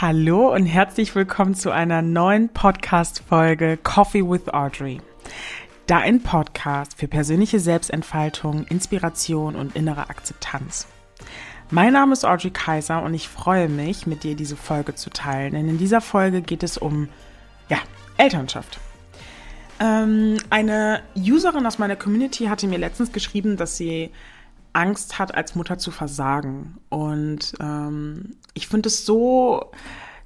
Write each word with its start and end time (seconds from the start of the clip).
Hallo 0.00 0.54
und 0.54 0.66
herzlich 0.66 1.16
willkommen 1.16 1.56
zu 1.56 1.72
einer 1.72 2.02
neuen 2.02 2.50
Podcast-Folge 2.50 3.76
Coffee 3.82 4.22
with 4.22 4.46
Audrey. 4.46 5.00
Dein 5.88 6.22
Podcast 6.22 6.96
für 6.96 7.08
persönliche 7.08 7.58
Selbstentfaltung, 7.58 8.64
Inspiration 8.66 9.56
und 9.56 9.74
innere 9.74 10.08
Akzeptanz. 10.08 10.86
Mein 11.72 11.94
Name 11.94 12.12
ist 12.12 12.24
Audrey 12.24 12.52
Kaiser 12.52 13.02
und 13.02 13.12
ich 13.12 13.26
freue 13.26 13.68
mich, 13.68 14.06
mit 14.06 14.22
dir 14.22 14.36
diese 14.36 14.54
Folge 14.54 14.94
zu 14.94 15.10
teilen, 15.10 15.54
denn 15.54 15.68
in 15.68 15.78
dieser 15.78 16.00
Folge 16.00 16.42
geht 16.42 16.62
es 16.62 16.78
um, 16.78 17.08
ja, 17.68 17.78
Elternschaft. 18.18 18.78
Ähm, 19.80 20.36
eine 20.48 21.02
Userin 21.16 21.66
aus 21.66 21.80
meiner 21.80 21.96
Community 21.96 22.44
hatte 22.44 22.68
mir 22.68 22.78
letztens 22.78 23.10
geschrieben, 23.10 23.56
dass 23.56 23.76
sie 23.76 24.12
Angst 24.72 25.18
hat, 25.18 25.34
als 25.34 25.54
Mutter 25.54 25.78
zu 25.78 25.90
versagen. 25.90 26.78
Und 26.88 27.54
ähm, 27.60 28.36
ich 28.54 28.68
finde 28.68 28.88
es 28.88 29.04
so 29.04 29.70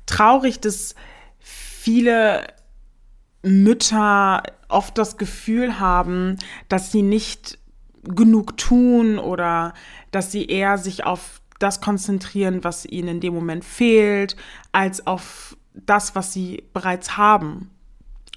traurig, 0.06 0.60
dass 0.60 0.94
viele 1.38 2.46
Mütter 3.42 4.42
oft 4.68 4.96
das 4.98 5.16
Gefühl 5.16 5.80
haben, 5.80 6.36
dass 6.68 6.92
sie 6.92 7.02
nicht 7.02 7.58
genug 8.02 8.56
tun 8.56 9.18
oder 9.18 9.74
dass 10.10 10.32
sie 10.32 10.46
eher 10.46 10.78
sich 10.78 11.04
auf 11.04 11.40
das 11.58 11.80
konzentrieren, 11.80 12.64
was 12.64 12.84
ihnen 12.84 13.08
in 13.08 13.20
dem 13.20 13.34
Moment 13.34 13.64
fehlt, 13.64 14.36
als 14.72 15.06
auf 15.06 15.56
das, 15.74 16.14
was 16.14 16.32
sie 16.32 16.64
bereits 16.72 17.16
haben. 17.16 17.70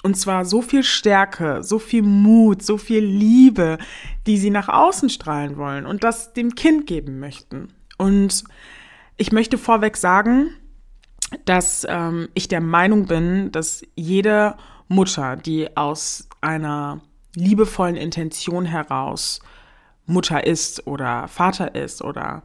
Und 0.05 0.13
zwar 0.13 0.45
so 0.45 0.61
viel 0.61 0.83
Stärke, 0.83 1.63
so 1.63 1.79
viel 1.79 2.03
Mut, 2.03 2.61
so 2.61 2.77
viel 2.77 3.03
Liebe, 3.03 3.79
die 4.27 4.37
sie 4.37 4.51
nach 4.51 4.69
außen 4.69 5.09
strahlen 5.09 5.57
wollen 5.57 5.87
und 5.87 6.03
das 6.03 6.31
dem 6.31 6.53
Kind 6.53 6.85
geben 6.85 7.19
möchten. 7.19 7.69
Und 7.97 8.43
ich 9.17 9.31
möchte 9.31 9.57
vorweg 9.57 9.97
sagen, 9.97 10.51
dass 11.45 11.87
ähm, 11.89 12.29
ich 12.35 12.47
der 12.47 12.61
Meinung 12.61 13.07
bin, 13.07 13.51
dass 13.51 13.81
jede 13.95 14.57
Mutter, 14.87 15.37
die 15.37 15.75
aus 15.75 16.29
einer 16.39 17.01
liebevollen 17.33 17.95
Intention 17.95 18.65
heraus 18.65 19.39
Mutter 20.05 20.45
ist 20.45 20.85
oder 20.85 21.27
Vater 21.27 21.73
ist 21.73 22.03
oder 22.03 22.43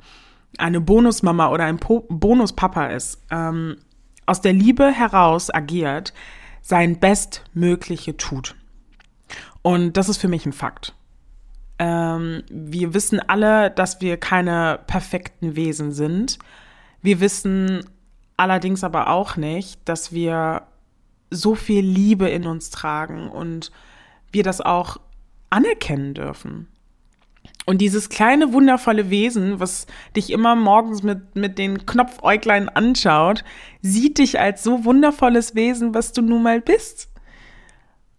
eine 0.56 0.80
Bonusmama 0.80 1.50
oder 1.50 1.64
ein 1.64 1.76
po 1.76 2.06
Bonuspapa 2.08 2.86
ist, 2.86 3.20
ähm, 3.30 3.76
aus 4.24 4.40
der 4.40 4.54
Liebe 4.54 4.90
heraus 4.90 5.52
agiert, 5.52 6.14
sein 6.62 6.98
Bestmögliche 6.98 8.16
tut. 8.16 8.54
Und 9.62 9.96
das 9.96 10.08
ist 10.08 10.18
für 10.18 10.28
mich 10.28 10.46
ein 10.46 10.52
Fakt. 10.52 10.94
Ähm, 11.78 12.42
wir 12.50 12.94
wissen 12.94 13.20
alle, 13.20 13.70
dass 13.70 14.00
wir 14.00 14.16
keine 14.16 14.80
perfekten 14.86 15.56
Wesen 15.56 15.92
sind. 15.92 16.38
Wir 17.02 17.20
wissen 17.20 17.84
allerdings 18.36 18.84
aber 18.84 19.08
auch 19.08 19.36
nicht, 19.36 19.80
dass 19.86 20.12
wir 20.12 20.62
so 21.30 21.54
viel 21.54 21.84
Liebe 21.84 22.28
in 22.28 22.46
uns 22.46 22.70
tragen 22.70 23.28
und 23.28 23.70
wir 24.32 24.42
das 24.42 24.60
auch 24.60 24.98
anerkennen 25.48 26.14
dürfen. 26.14 26.68
Und 27.70 27.78
dieses 27.78 28.08
kleine, 28.08 28.52
wundervolle 28.52 29.10
Wesen, 29.10 29.60
was 29.60 29.86
dich 30.16 30.30
immer 30.30 30.56
morgens 30.56 31.04
mit, 31.04 31.36
mit 31.36 31.56
den 31.56 31.86
Knopfäuglein 31.86 32.68
anschaut, 32.68 33.44
sieht 33.80 34.18
dich 34.18 34.40
als 34.40 34.64
so 34.64 34.84
wundervolles 34.84 35.54
Wesen, 35.54 35.94
was 35.94 36.10
du 36.10 36.20
nun 36.20 36.42
mal 36.42 36.60
bist. 36.60 37.10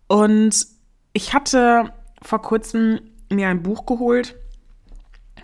Und 0.07 0.67
ich 1.11 1.33
hatte 1.33 1.91
vor 2.21 2.41
kurzem 2.41 3.01
mir 3.29 3.49
ein 3.49 3.61
Buch 3.61 3.85
geholt 3.85 4.37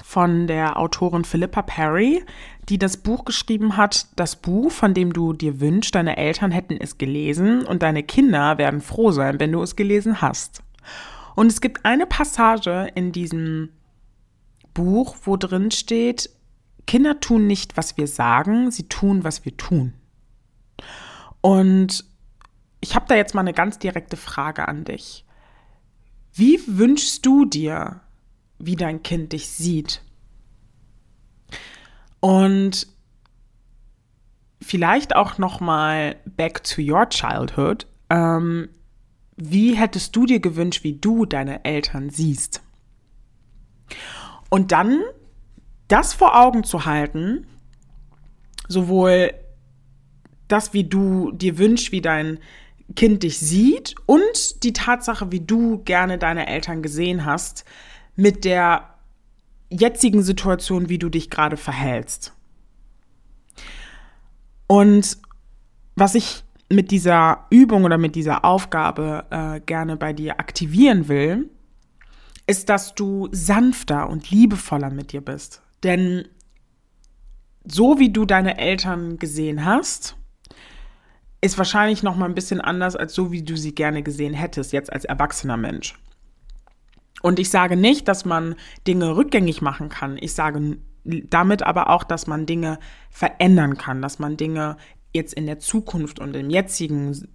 von 0.02 0.48
der 0.48 0.80
Autorin 0.80 1.26
Philippa 1.26 1.64
Perry, 1.64 2.24
die 2.70 2.80
das 2.80 2.96
Buch 2.96 3.26
geschrieben 3.26 3.76
hat, 3.76 4.08
das 4.16 4.38
Buch, 4.38 4.72
von 4.72 4.94
dem 4.94 5.12
du 5.12 5.34
dir 5.34 5.60
wünschst, 5.60 5.94
deine 5.94 6.16
Eltern 6.16 6.52
hätten 6.52 6.78
es 6.80 6.98
gelesen 6.98 7.66
und 7.66 7.84
deine 7.84 8.04
Kinder 8.04 8.58
werden 8.58 8.80
froh 8.80 9.12
sein, 9.12 9.42
wenn 9.42 9.52
du 9.52 9.62
es 9.62 9.76
gelesen 9.76 10.22
hast. 10.22 10.64
Und 11.36 11.48
es 11.48 11.60
gibt 11.60 11.84
eine 11.84 12.06
Passage 12.06 12.88
in 12.96 13.12
diesem 13.12 13.68
Buch, 14.78 15.16
wo 15.24 15.38
drin 15.38 15.72
steht, 15.72 16.30
Kinder 16.86 17.20
tun 17.20 17.48
nicht, 17.48 17.78
was 17.78 17.98
wir 17.98 18.08
sagen, 18.08 18.70
sie 18.70 18.88
tun, 18.88 19.24
was 19.24 19.44
wir 19.44 19.58
tun. 19.58 19.94
Und 21.42 22.06
ich 22.80 22.94
habe 22.94 23.08
da 23.10 23.16
jetzt 23.16 23.34
mal 23.34 23.42
eine 23.42 23.54
ganz 23.54 23.80
direkte 23.80 24.18
Frage 24.18 24.68
an 24.68 24.86
dich. 24.86 25.26
Wie 26.32 26.60
wünschst 26.68 27.26
du 27.26 27.46
dir, 27.46 28.02
wie 28.60 28.76
dein 28.76 29.02
Kind 29.02 29.34
dich 29.34 29.50
sieht? 29.50 30.04
Und 32.20 32.86
vielleicht 34.62 35.16
auch 35.16 35.40
noch 35.40 35.60
mal 35.60 36.18
back 36.26 36.64
to 36.64 36.84
your 36.84 37.10
childhood. 37.10 37.88
Ähm, 38.12 38.70
wie 39.38 39.74
hättest 39.74 40.16
du 40.16 40.28
dir 40.28 40.40
gewünscht, 40.40 40.84
wie 40.84 40.94
du 40.94 41.26
deine 41.26 41.66
Eltern 41.66 42.12
siehst? 42.12 42.62
Und 44.50 44.72
dann 44.72 45.02
das 45.88 46.14
vor 46.14 46.40
Augen 46.40 46.64
zu 46.64 46.86
halten, 46.86 47.48
sowohl 48.68 49.34
das, 50.48 50.74
wie 50.74 50.84
du 50.84 51.32
dir 51.32 51.58
wünschst, 51.58 51.92
wie 51.92 52.02
dein 52.02 52.40
Kind 52.96 53.24
dich 53.24 53.40
sieht 53.40 53.96
und 54.06 54.64
die 54.64 54.74
Tatsache, 54.74 55.32
wie 55.32 55.42
du 55.42 55.80
gerne 55.84 56.18
deine 56.18 56.48
Eltern 56.48 56.82
gesehen 56.82 57.26
hast, 57.26 57.66
mit 58.16 58.46
der 58.46 58.96
jetzigen 59.70 60.24
Situation, 60.24 60.88
wie 60.88 60.98
du 60.98 61.10
dich 61.10 61.30
gerade 61.30 61.58
verhältst. 61.58 62.34
Und 64.68 65.18
was 65.96 66.16
ich 66.16 66.44
mit 66.70 66.92
dieser 66.92 67.46
Übung 67.50 67.84
oder 67.84 67.98
mit 67.98 68.16
dieser 68.16 68.46
Aufgabe 68.46 69.26
äh, 69.30 69.60
gerne 69.62 69.98
bei 69.98 70.14
dir 70.14 70.40
aktivieren 70.40 71.08
will, 71.08 71.50
ist, 72.48 72.70
dass 72.70 72.96
du 72.96 73.28
sanfter 73.32 74.10
und 74.10 74.32
liebevoller 74.32 74.90
mit 74.90 75.12
dir 75.12 75.22
bist. 75.22 75.62
Denn 75.84 76.28
so 77.66 78.00
wie 78.00 78.12
du 78.12 78.26
deine 78.26 78.58
Eltern 78.58 79.20
gesehen 79.20 79.66
hast, 79.66 80.16
ist 81.42 81.58
wahrscheinlich 81.58 82.02
noch 82.02 82.16
mal 82.16 82.26
ein 82.26 82.36
bisschen 82.36 82.62
anders 82.62 82.96
als 82.96 83.14
so 83.14 83.32
wie 83.32 83.44
du 83.44 83.56
sie 83.56 83.76
gerne 83.76 84.02
gesehen 84.02 84.34
hättest 84.34 84.74
jetzt 84.74 84.92
als 84.92 85.06
erwachsener 85.06 85.58
Mensch. 85.58 85.96
Und 87.22 87.40
ich 87.40 87.50
sage 87.50 87.76
nicht, 87.76 88.08
dass 88.08 88.26
man 88.26 88.56
Dinge 88.88 89.16
rückgängig 89.16 89.62
machen 89.62 89.90
kann. 89.90 90.18
Ich 90.20 90.34
sage 90.34 90.78
damit 91.04 91.64
aber 91.64 91.90
auch, 91.90 92.04
dass 92.04 92.28
man 92.28 92.46
Dinge 92.46 92.80
verändern 93.10 93.78
kann, 93.78 94.02
dass 94.02 94.20
man 94.20 94.38
Dinge 94.38 94.78
jetzt 95.14 95.34
in 95.34 95.46
der 95.46 95.60
Zukunft 95.60 96.20
und 96.20 96.36
im 96.36 96.50
jetzigen 96.50 97.28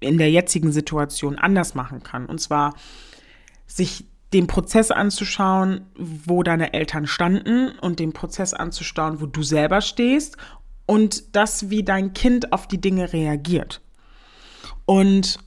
in 0.00 0.18
der 0.18 0.30
jetzigen 0.30 0.70
Situation 0.70 1.38
anders 1.38 1.74
machen 1.74 2.02
kann. 2.02 2.26
Und 2.26 2.40
zwar 2.40 2.74
sich 3.66 4.06
den 4.32 4.46
Prozess 4.46 4.90
anzuschauen, 4.90 5.86
wo 5.96 6.42
deine 6.42 6.72
Eltern 6.72 7.06
standen 7.06 7.70
und 7.78 8.00
den 8.00 8.12
Prozess 8.12 8.52
anzuschauen, 8.52 9.20
wo 9.20 9.26
du 9.26 9.42
selber 9.42 9.80
stehst 9.80 10.36
und 10.86 11.36
das, 11.36 11.70
wie 11.70 11.84
dein 11.84 12.12
Kind 12.12 12.52
auf 12.52 12.66
die 12.66 12.80
Dinge 12.80 13.12
reagiert. 13.12 13.80
Und 14.86 15.38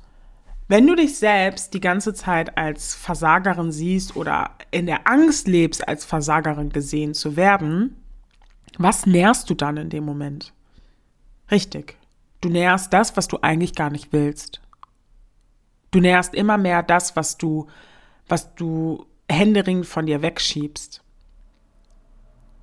wenn 0.70 0.88
du 0.88 0.96
dich 0.96 1.18
selbst 1.18 1.74
die 1.74 1.80
ganze 1.80 2.14
Zeit 2.14 2.58
als 2.58 2.96
Versagerin 2.96 3.72
siehst 3.72 4.16
oder 4.16 4.52
in 4.72 4.86
der 4.86 5.08
Angst 5.08 5.48
lebst, 5.48 5.88
als 5.88 6.06
Versagerin 6.06 6.70
gesehen 6.70 7.14
zu 7.14 7.36
werden, 7.36 7.96
was 8.78 9.06
nährst 9.06 9.50
du 9.50 9.54
dann 9.54 9.78
in 9.78 9.90
dem 9.90 10.04
Moment? 10.04 10.54
Richtig. 11.50 11.98
Du 12.42 12.50
nährst 12.50 12.94
das, 12.94 13.18
was 13.18 13.28
du 13.28 13.40
eigentlich 13.42 13.76
gar 13.76 13.90
nicht 13.90 14.12
willst. 14.12 14.62
Du 15.92 16.00
nährst 16.00 16.34
immer 16.36 16.58
mehr 16.58 16.84
das, 16.84 17.16
was 17.16 17.38
du 17.38 17.68
was 18.28 18.54
du 18.56 19.06
händeringend 19.30 19.86
von 19.86 20.06
dir 20.06 20.22
wegschiebst. 20.22 21.04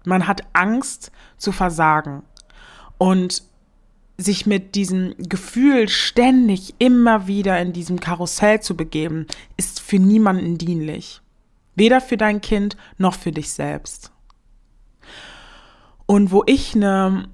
Man 0.05 0.27
hat 0.27 0.43
Angst 0.53 1.11
zu 1.39 1.53
versagen 1.53 2.23
und 2.99 3.43
sich 4.17 4.47
mit 4.47 4.75
diesem 4.75 5.15
Gefühl 5.19 5.89
ständig 5.89 6.75
immer 6.79 7.27
wieder 7.27 7.61
in 7.61 7.73
diesem 7.73 7.99
Karussell 7.99 8.61
zu 8.61 8.77
begeben, 8.77 9.27
ist 9.57 9.81
für 9.81 9.99
niemanden 9.99 10.57
dienlich. 10.59 11.21
Weder 11.75 12.01
für 12.01 12.17
dein 12.17 12.41
Kind 12.41 12.77
noch 12.99 13.15
für 13.15 13.33
dich 13.33 13.53
selbst. 13.53 14.13
Und 16.07 16.31
wo 16.31 16.45
ich 16.47 16.77
eine 16.77 17.29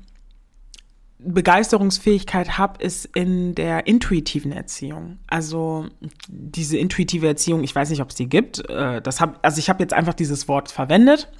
Begeisterungsfähigkeit 1.25 2.58
habe, 2.58 2.82
ist 2.82 3.05
in 3.14 3.55
der 3.55 3.87
intuitiven 3.87 4.52
Erziehung. 4.52 5.19
Also 5.26 5.87
diese 6.28 6.78
intuitive 6.78 7.26
Erziehung, 7.26 7.62
ich 7.62 7.75
weiß 7.75 7.90
nicht, 7.90 8.00
ob 8.00 8.11
es 8.11 8.17
die 8.17 8.28
gibt. 8.28 8.69
Äh, 8.69 9.02
das 9.02 9.20
hab, 9.20 9.38
also 9.44 9.58
ich 9.58 9.69
habe 9.69 9.82
jetzt 9.82 9.93
einfach 9.93 10.14
dieses 10.14 10.49
Wort 10.49 10.70
verwendet. 10.70 11.31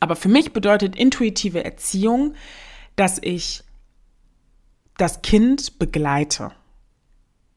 Aber 0.00 0.16
für 0.16 0.28
mich 0.28 0.52
bedeutet 0.52 0.96
intuitive 0.96 1.64
Erziehung, 1.64 2.34
dass 2.96 3.18
ich 3.22 3.62
das 4.96 5.22
Kind 5.22 5.78
begleite. 5.78 6.52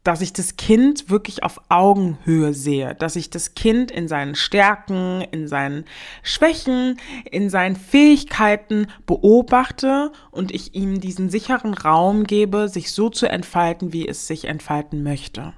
Dass 0.09 0.21
ich 0.21 0.33
das 0.33 0.57
Kind 0.57 1.11
wirklich 1.11 1.43
auf 1.43 1.61
Augenhöhe 1.69 2.55
sehe, 2.55 2.95
dass 2.95 3.15
ich 3.15 3.29
das 3.29 3.53
Kind 3.53 3.91
in 3.91 4.07
seinen 4.07 4.33
Stärken, 4.33 5.21
in 5.21 5.47
seinen 5.47 5.85
Schwächen, 6.23 6.99
in 7.29 7.51
seinen 7.51 7.75
Fähigkeiten 7.75 8.87
beobachte 9.05 10.11
und 10.31 10.51
ich 10.51 10.73
ihm 10.73 10.99
diesen 10.99 11.29
sicheren 11.29 11.75
Raum 11.75 12.23
gebe, 12.23 12.69
sich 12.69 12.91
so 12.91 13.11
zu 13.11 13.29
entfalten, 13.29 13.93
wie 13.93 14.07
es 14.07 14.25
sich 14.25 14.45
entfalten 14.45 15.03
möchte. 15.03 15.53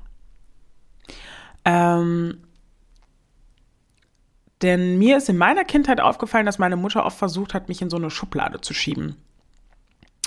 Ähm, 1.63 2.42
denn 4.62 5.00
mir 5.00 5.15
ist 5.15 5.30
in 5.30 5.38
meiner 5.38 5.63
Kindheit 5.63 6.01
aufgefallen, 6.01 6.45
dass 6.45 6.59
meine 6.59 6.75
Mutter 6.75 7.06
oft 7.06 7.18
versucht 7.18 7.53
hat, 7.53 7.69
mich 7.69 7.81
in 7.81 7.89
so 7.89 7.95
eine 7.95 8.09
Schublade 8.09 8.59
zu 8.59 8.74
schieben 8.74 9.15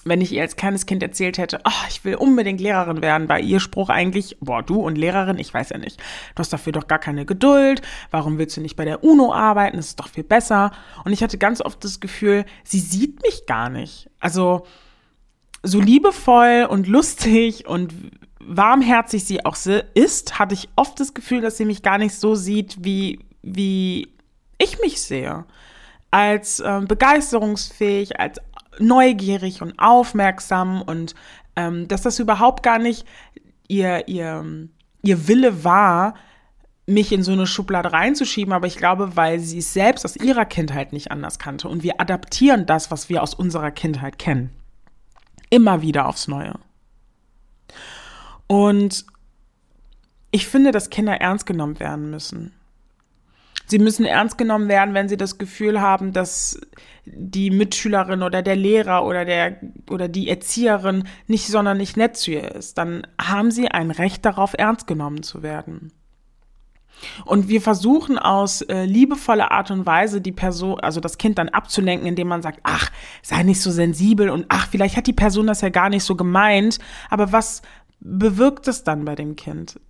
wenn 0.04 0.20
ich 0.20 0.32
ihr 0.32 0.42
als 0.42 0.56
kleines 0.56 0.86
Kind 0.86 1.02
erzählt 1.02 1.38
hätte, 1.38 1.60
oh, 1.64 1.86
ich 1.88 2.04
will 2.04 2.14
unbedingt 2.14 2.60
Lehrerin 2.60 3.02
werden, 3.02 3.28
war 3.28 3.40
ihr 3.40 3.60
Spruch 3.60 3.88
eigentlich, 3.88 4.36
boah, 4.40 4.62
du 4.62 4.80
und 4.80 4.96
Lehrerin, 4.96 5.38
ich 5.38 5.52
weiß 5.52 5.70
ja 5.70 5.78
nicht, 5.78 5.98
du 5.98 6.40
hast 6.40 6.52
dafür 6.52 6.72
doch 6.72 6.86
gar 6.86 6.98
keine 6.98 7.24
Geduld, 7.24 7.82
warum 8.10 8.38
willst 8.38 8.56
du 8.56 8.60
nicht 8.60 8.76
bei 8.76 8.84
der 8.84 9.02
UNO 9.02 9.32
arbeiten, 9.32 9.76
das 9.78 9.88
ist 9.88 10.00
doch 10.00 10.08
viel 10.08 10.24
besser. 10.24 10.72
Und 11.04 11.12
ich 11.12 11.22
hatte 11.22 11.38
ganz 11.38 11.60
oft 11.60 11.82
das 11.84 12.00
Gefühl, 12.00 12.44
sie 12.62 12.80
sieht 12.80 13.22
mich 13.22 13.46
gar 13.46 13.70
nicht. 13.70 14.10
Also 14.20 14.66
so 15.62 15.80
liebevoll 15.80 16.66
und 16.68 16.86
lustig 16.86 17.66
und 17.66 17.92
warmherzig 18.38 19.24
sie 19.24 19.44
auch 19.44 19.56
ist, 19.94 20.38
hatte 20.38 20.54
ich 20.54 20.68
oft 20.76 21.00
das 21.00 21.14
Gefühl, 21.14 21.40
dass 21.40 21.56
sie 21.56 21.64
mich 21.64 21.82
gar 21.82 21.96
nicht 21.96 22.14
so 22.14 22.34
sieht, 22.34 22.76
wie, 22.84 23.20
wie 23.42 24.08
ich 24.58 24.78
mich 24.80 25.00
sehe. 25.00 25.46
Als 26.10 26.60
äh, 26.60 26.80
begeisterungsfähig, 26.86 28.20
als 28.20 28.38
neugierig 28.78 29.62
und 29.62 29.78
aufmerksam 29.78 30.82
und 30.82 31.14
ähm, 31.56 31.88
dass 31.88 32.02
das 32.02 32.18
überhaupt 32.18 32.62
gar 32.62 32.78
nicht 32.78 33.06
ihr, 33.68 34.08
ihr, 34.08 34.68
ihr 35.02 35.28
Wille 35.28 35.64
war, 35.64 36.14
mich 36.86 37.12
in 37.12 37.22
so 37.22 37.32
eine 37.32 37.46
Schublade 37.46 37.92
reinzuschieben, 37.92 38.52
aber 38.52 38.66
ich 38.66 38.76
glaube, 38.76 39.16
weil 39.16 39.40
sie 39.40 39.58
es 39.58 39.72
selbst 39.72 40.04
aus 40.04 40.16
ihrer 40.16 40.44
Kindheit 40.44 40.92
nicht 40.92 41.10
anders 41.10 41.38
kannte 41.38 41.68
und 41.68 41.82
wir 41.82 42.00
adaptieren 42.00 42.66
das, 42.66 42.90
was 42.90 43.08
wir 43.08 43.22
aus 43.22 43.34
unserer 43.34 43.70
Kindheit 43.70 44.18
kennen. 44.18 44.50
Immer 45.50 45.82
wieder 45.82 46.08
aufs 46.08 46.28
Neue. 46.28 46.54
Und 48.46 49.06
ich 50.30 50.46
finde, 50.46 50.72
dass 50.72 50.90
Kinder 50.90 51.20
ernst 51.20 51.46
genommen 51.46 51.78
werden 51.80 52.10
müssen. 52.10 52.52
Sie 53.66 53.78
müssen 53.78 54.04
ernst 54.04 54.36
genommen 54.36 54.68
werden, 54.68 54.94
wenn 54.94 55.08
sie 55.08 55.16
das 55.16 55.38
Gefühl 55.38 55.80
haben, 55.80 56.12
dass 56.12 56.60
die 57.06 57.50
Mitschülerin 57.50 58.22
oder 58.22 58.42
der 58.42 58.56
Lehrer 58.56 59.04
oder 59.04 59.24
der 59.24 59.56
oder 59.90 60.08
die 60.08 60.28
Erzieherin 60.28 61.04
nicht 61.26 61.48
sonderlich 61.48 61.96
nett 61.96 62.16
zu 62.16 62.32
ihr 62.32 62.54
ist. 62.54 62.78
Dann 62.78 63.06
haben 63.20 63.50
sie 63.50 63.68
ein 63.68 63.90
Recht 63.90 64.24
darauf, 64.24 64.54
ernst 64.56 64.86
genommen 64.86 65.22
zu 65.22 65.42
werden. 65.42 65.92
Und 67.24 67.48
wir 67.48 67.60
versuchen 67.60 68.18
aus 68.18 68.62
äh, 68.62 68.84
liebevoller 68.84 69.50
Art 69.50 69.70
und 69.70 69.84
Weise 69.86 70.20
die 70.20 70.32
Person, 70.32 70.80
also 70.80 71.00
das 71.00 71.18
Kind 71.18 71.38
dann 71.38 71.48
abzulenken, 71.48 72.06
indem 72.06 72.28
man 72.28 72.42
sagt, 72.42 72.60
ach, 72.62 72.90
sei 73.22 73.42
nicht 73.42 73.60
so 73.60 73.70
sensibel 73.70 74.30
und 74.30 74.46
ach, 74.48 74.68
vielleicht 74.70 74.96
hat 74.96 75.06
die 75.06 75.12
Person 75.12 75.46
das 75.46 75.60
ja 75.60 75.68
gar 75.68 75.88
nicht 75.88 76.04
so 76.04 76.16
gemeint. 76.16 76.78
Aber 77.10 77.32
was 77.32 77.62
bewirkt 78.00 78.68
es 78.68 78.84
dann 78.84 79.04
bei 79.04 79.14
dem 79.14 79.36
Kind? 79.36 79.80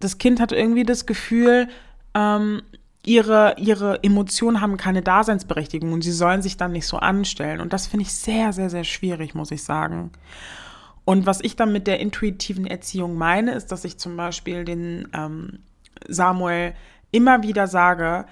Das 0.00 0.18
Kind 0.18 0.40
hat 0.40 0.52
irgendwie 0.52 0.84
das 0.84 1.06
Gefühl, 1.06 1.68
ähm, 2.14 2.62
ihre, 3.04 3.56
ihre 3.58 4.02
Emotionen 4.02 4.60
haben 4.60 4.76
keine 4.76 5.02
Daseinsberechtigung 5.02 5.92
und 5.92 6.02
sie 6.02 6.12
sollen 6.12 6.42
sich 6.42 6.56
dann 6.56 6.72
nicht 6.72 6.86
so 6.86 6.96
anstellen. 6.98 7.60
Und 7.60 7.72
das 7.72 7.86
finde 7.86 8.04
ich 8.04 8.14
sehr, 8.14 8.52
sehr, 8.52 8.70
sehr 8.70 8.84
schwierig, 8.84 9.34
muss 9.34 9.50
ich 9.50 9.62
sagen. 9.62 10.10
Und 11.04 11.26
was 11.26 11.40
ich 11.42 11.54
dann 11.56 11.72
mit 11.72 11.86
der 11.86 12.00
intuitiven 12.00 12.66
Erziehung 12.66 13.16
meine, 13.16 13.52
ist, 13.52 13.70
dass 13.72 13.84
ich 13.84 13.98
zum 13.98 14.16
Beispiel 14.16 14.64
den 14.64 15.08
ähm, 15.12 15.58
Samuel 16.08 16.74
immer 17.10 17.42
wieder 17.42 17.66
sage, 17.66 18.24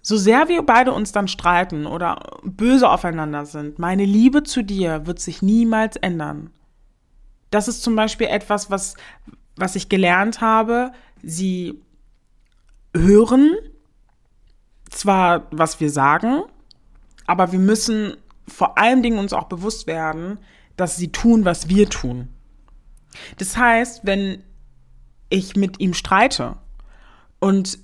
so 0.00 0.16
sehr 0.16 0.48
wir 0.48 0.62
beide 0.62 0.92
uns 0.92 1.12
dann 1.12 1.28
streiten 1.28 1.86
oder 1.86 2.38
böse 2.42 2.88
aufeinander 2.88 3.46
sind, 3.46 3.78
meine 3.78 4.04
Liebe 4.04 4.42
zu 4.42 4.62
dir 4.62 5.06
wird 5.06 5.18
sich 5.18 5.40
niemals 5.40 5.96
ändern. 5.96 6.50
Das 7.50 7.68
ist 7.68 7.82
zum 7.82 7.94
Beispiel 7.94 8.26
etwas, 8.26 8.70
was, 8.70 8.96
was 9.56 9.76
ich 9.76 9.88
gelernt 9.88 10.40
habe. 10.40 10.92
Sie 11.22 11.80
hören 12.94 13.56
zwar, 14.90 15.46
was 15.50 15.80
wir 15.80 15.90
sagen, 15.90 16.42
aber 17.26 17.52
wir 17.52 17.58
müssen 17.58 18.16
vor 18.46 18.78
allen 18.78 19.02
Dingen 19.02 19.18
uns 19.18 19.32
auch 19.32 19.44
bewusst 19.44 19.86
werden, 19.86 20.38
dass 20.76 20.96
sie 20.96 21.10
tun, 21.10 21.44
was 21.44 21.68
wir 21.68 21.88
tun. 21.88 22.28
Das 23.38 23.56
heißt, 23.56 24.00
wenn 24.04 24.42
ich 25.28 25.56
mit 25.56 25.80
ihm 25.80 25.94
streite 25.94 26.56
und 27.40 27.78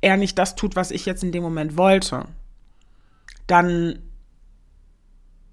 er 0.00 0.16
nicht 0.16 0.38
das 0.38 0.56
tut, 0.56 0.76
was 0.76 0.90
ich 0.90 1.06
jetzt 1.06 1.22
in 1.22 1.32
dem 1.32 1.42
Moment 1.42 1.76
wollte, 1.76 2.26
dann 3.46 3.98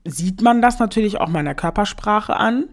sieht 0.05 0.41
man 0.41 0.61
das 0.61 0.79
natürlich 0.79 1.19
auch 1.19 1.27
meiner 1.27 1.55
Körpersprache 1.55 2.35
an 2.35 2.69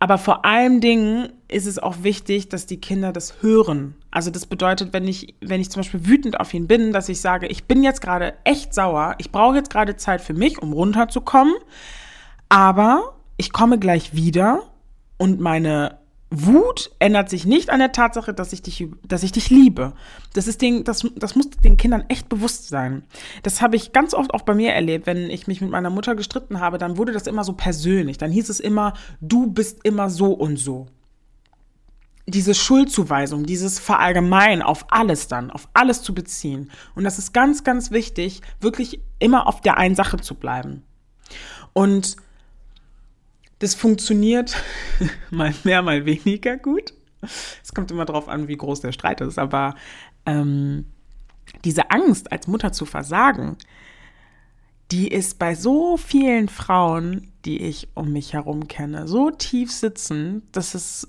aber 0.00 0.16
vor 0.16 0.46
allen 0.46 0.80
Dingen 0.80 1.28
ist 1.46 1.66
es 1.66 1.78
auch 1.78 2.02
wichtig, 2.02 2.48
dass 2.48 2.64
die 2.64 2.80
Kinder 2.80 3.12
das 3.12 3.42
hören. 3.42 3.94
Also 4.10 4.30
das 4.30 4.46
bedeutet, 4.46 4.94
wenn 4.94 5.06
ich, 5.06 5.34
wenn 5.42 5.60
ich 5.60 5.70
zum 5.70 5.80
Beispiel 5.80 6.06
wütend 6.06 6.40
auf 6.40 6.54
ihn 6.54 6.66
bin, 6.66 6.92
dass 6.92 7.10
ich 7.10 7.20
sage, 7.20 7.46
ich 7.46 7.64
bin 7.64 7.82
jetzt 7.82 8.00
gerade 8.00 8.32
echt 8.44 8.74
sauer, 8.74 9.14
ich 9.18 9.30
brauche 9.30 9.56
jetzt 9.56 9.70
gerade 9.70 9.96
Zeit 9.96 10.22
für 10.22 10.32
mich, 10.32 10.60
um 10.60 10.72
runterzukommen, 10.72 11.54
aber 12.48 13.14
ich 13.36 13.52
komme 13.52 13.78
gleich 13.78 14.14
wieder 14.14 14.62
und 15.18 15.38
meine 15.38 15.99
Wut 16.30 16.92
ändert 17.00 17.28
sich 17.28 17.44
nicht 17.44 17.70
an 17.70 17.80
der 17.80 17.90
Tatsache, 17.90 18.32
dass 18.32 18.52
ich 18.52 18.62
dich, 18.62 18.86
dass 19.06 19.24
ich 19.24 19.32
dich 19.32 19.50
liebe. 19.50 19.94
Das 20.32 20.46
ist 20.46 20.62
den, 20.62 20.84
das, 20.84 21.04
das 21.16 21.34
muss 21.34 21.50
den 21.50 21.76
Kindern 21.76 22.04
echt 22.06 22.28
bewusst 22.28 22.68
sein. 22.68 23.02
Das 23.42 23.60
habe 23.60 23.74
ich 23.74 23.92
ganz 23.92 24.14
oft 24.14 24.32
auch 24.32 24.42
bei 24.42 24.54
mir 24.54 24.72
erlebt, 24.72 25.06
wenn 25.06 25.28
ich 25.28 25.48
mich 25.48 25.60
mit 25.60 25.70
meiner 25.70 25.90
Mutter 25.90 26.14
gestritten 26.14 26.60
habe, 26.60 26.78
dann 26.78 26.96
wurde 26.96 27.12
das 27.12 27.26
immer 27.26 27.42
so 27.42 27.54
persönlich. 27.54 28.16
Dann 28.16 28.30
hieß 28.30 28.48
es 28.48 28.60
immer, 28.60 28.94
du 29.20 29.48
bist 29.48 29.80
immer 29.82 30.08
so 30.08 30.32
und 30.32 30.56
so. 30.56 30.86
Diese 32.28 32.54
Schuldzuweisung, 32.54 33.44
dieses 33.44 33.80
Verallgemein 33.80 34.62
auf 34.62 34.86
alles 34.90 35.26
dann, 35.26 35.50
auf 35.50 35.68
alles 35.74 36.02
zu 36.02 36.14
beziehen. 36.14 36.70
Und 36.94 37.02
das 37.02 37.18
ist 37.18 37.32
ganz, 37.32 37.64
ganz 37.64 37.90
wichtig, 37.90 38.40
wirklich 38.60 39.00
immer 39.18 39.48
auf 39.48 39.62
der 39.62 39.78
einen 39.78 39.96
Sache 39.96 40.18
zu 40.18 40.36
bleiben. 40.36 40.84
Und 41.72 42.16
das 43.60 43.74
funktioniert 43.74 44.56
mal 45.30 45.54
mehr, 45.64 45.82
mal 45.82 46.04
weniger 46.04 46.56
gut. 46.56 46.92
Es 47.62 47.72
kommt 47.74 47.90
immer 47.90 48.06
darauf 48.06 48.28
an, 48.28 48.48
wie 48.48 48.56
groß 48.56 48.80
der 48.80 48.92
Streit 48.92 49.20
ist. 49.20 49.38
Aber 49.38 49.76
ähm, 50.26 50.86
diese 51.64 51.90
Angst, 51.90 52.32
als 52.32 52.46
Mutter 52.46 52.72
zu 52.72 52.86
versagen, 52.86 53.56
die 54.90 55.08
ist 55.08 55.38
bei 55.38 55.54
so 55.54 55.96
vielen 55.96 56.48
Frauen, 56.48 57.30
die 57.44 57.62
ich 57.62 57.88
um 57.94 58.12
mich 58.12 58.32
herum 58.32 58.66
kenne, 58.66 59.06
so 59.06 59.30
tief 59.30 59.70
sitzen, 59.70 60.42
dass 60.52 60.74
es 60.74 61.08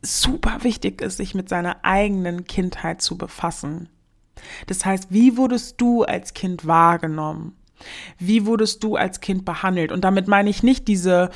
super 0.00 0.64
wichtig 0.64 1.00
ist, 1.00 1.18
sich 1.18 1.34
mit 1.34 1.48
seiner 1.48 1.84
eigenen 1.84 2.44
Kindheit 2.44 3.00
zu 3.00 3.16
befassen. 3.16 3.88
Das 4.66 4.84
heißt, 4.84 5.08
wie 5.10 5.36
wurdest 5.36 5.80
du 5.80 6.02
als 6.02 6.34
Kind 6.34 6.66
wahrgenommen? 6.66 7.54
Wie 8.18 8.46
wurdest 8.46 8.82
du 8.84 8.96
als 8.96 9.20
Kind 9.20 9.44
behandelt? 9.44 9.92
Und 9.92 10.02
damit 10.02 10.28
meine 10.28 10.50
ich 10.50 10.62
nicht 10.62 10.88
diese 10.88 11.30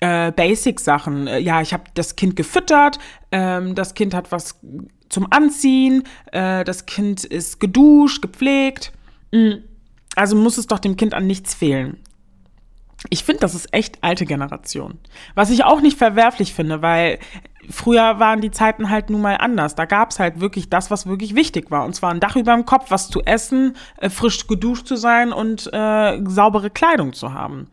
äh, 0.00 0.32
Basic-Sachen. 0.32 1.26
Äh, 1.26 1.38
ja, 1.38 1.60
ich 1.60 1.72
habe 1.72 1.84
das 1.94 2.16
Kind 2.16 2.36
gefüttert, 2.36 2.98
ähm, 3.32 3.74
das 3.74 3.94
Kind 3.94 4.14
hat 4.14 4.32
was 4.32 4.60
zum 5.08 5.26
Anziehen, 5.30 6.04
äh, 6.32 6.64
das 6.64 6.86
Kind 6.86 7.24
ist 7.24 7.60
geduscht, 7.60 8.20
gepflegt. 8.20 8.92
Mhm. 9.32 9.62
Also 10.16 10.36
muss 10.36 10.58
es 10.58 10.66
doch 10.66 10.78
dem 10.78 10.96
Kind 10.96 11.14
an 11.14 11.26
nichts 11.26 11.54
fehlen. 11.54 11.98
Ich 13.10 13.24
finde, 13.24 13.40
das 13.40 13.54
ist 13.54 13.72
echt 13.72 13.98
alte 14.02 14.24
Generation. 14.24 14.98
Was 15.34 15.50
ich 15.50 15.64
auch 15.64 15.80
nicht 15.80 15.98
verwerflich 15.98 16.54
finde, 16.54 16.80
weil 16.80 17.18
früher 17.70 18.18
waren 18.18 18.40
die 18.40 18.50
Zeiten 18.50 18.90
halt 18.90 19.10
nun 19.10 19.20
mal 19.20 19.36
anders. 19.36 19.74
Da 19.74 19.84
gab 19.84 20.10
es 20.10 20.18
halt 20.18 20.40
wirklich 20.40 20.68
das, 20.70 20.90
was 20.90 21.06
wirklich 21.06 21.34
wichtig 21.34 21.70
war. 21.70 21.84
Und 21.84 21.94
zwar 21.94 22.10
ein 22.10 22.20
Dach 22.20 22.36
über 22.36 22.54
dem 22.54 22.66
Kopf, 22.66 22.90
was 22.90 23.08
zu 23.08 23.22
essen, 23.22 23.76
äh, 23.98 24.10
frisch 24.10 24.46
geduscht 24.46 24.86
zu 24.86 24.96
sein 24.96 25.32
und 25.32 25.72
äh, 25.72 26.20
saubere 26.26 26.70
Kleidung 26.70 27.12
zu 27.12 27.32
haben. 27.32 27.68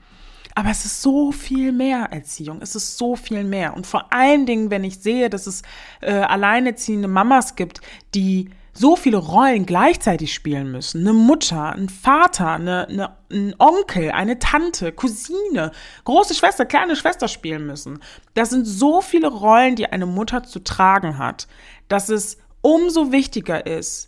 Aber 0.55 0.69
es 0.69 0.85
ist 0.85 1.01
so 1.01 1.31
viel 1.31 1.71
mehr 1.71 2.09
Erziehung. 2.11 2.59
Es 2.61 2.75
ist 2.75 2.97
so 2.97 3.15
viel 3.15 3.43
mehr. 3.43 3.73
Und 3.73 3.87
vor 3.87 4.11
allen 4.11 4.45
Dingen, 4.45 4.69
wenn 4.69 4.83
ich 4.83 4.99
sehe, 4.99 5.29
dass 5.29 5.47
es 5.47 5.61
äh, 6.01 6.11
alleinerziehende 6.11 7.07
Mamas 7.07 7.55
gibt, 7.55 7.81
die 8.13 8.49
so 8.73 8.95
viele 8.95 9.17
Rollen 9.17 9.65
gleichzeitig 9.65 10.33
spielen 10.33 10.71
müssen. 10.71 11.01
Eine 11.01 11.13
Mutter, 11.13 11.73
ein 11.73 11.89
Vater, 11.89 12.51
eine, 12.51 12.87
eine, 12.87 13.17
ein 13.31 13.55
Onkel, 13.57 14.11
eine 14.11 14.39
Tante, 14.39 14.91
Cousine, 14.91 15.71
große 16.05 16.33
Schwester, 16.33 16.65
kleine 16.65 16.95
Schwester 16.95 17.27
spielen 17.27 17.65
müssen. 17.65 17.99
Das 18.33 18.49
sind 18.49 18.65
so 18.65 19.01
viele 19.01 19.27
Rollen, 19.27 19.75
die 19.75 19.87
eine 19.87 20.05
Mutter 20.05 20.43
zu 20.43 20.59
tragen 20.59 21.17
hat, 21.17 21.47
dass 21.87 22.09
es 22.09 22.37
umso 22.61 23.11
wichtiger 23.11 23.65
ist, 23.65 24.07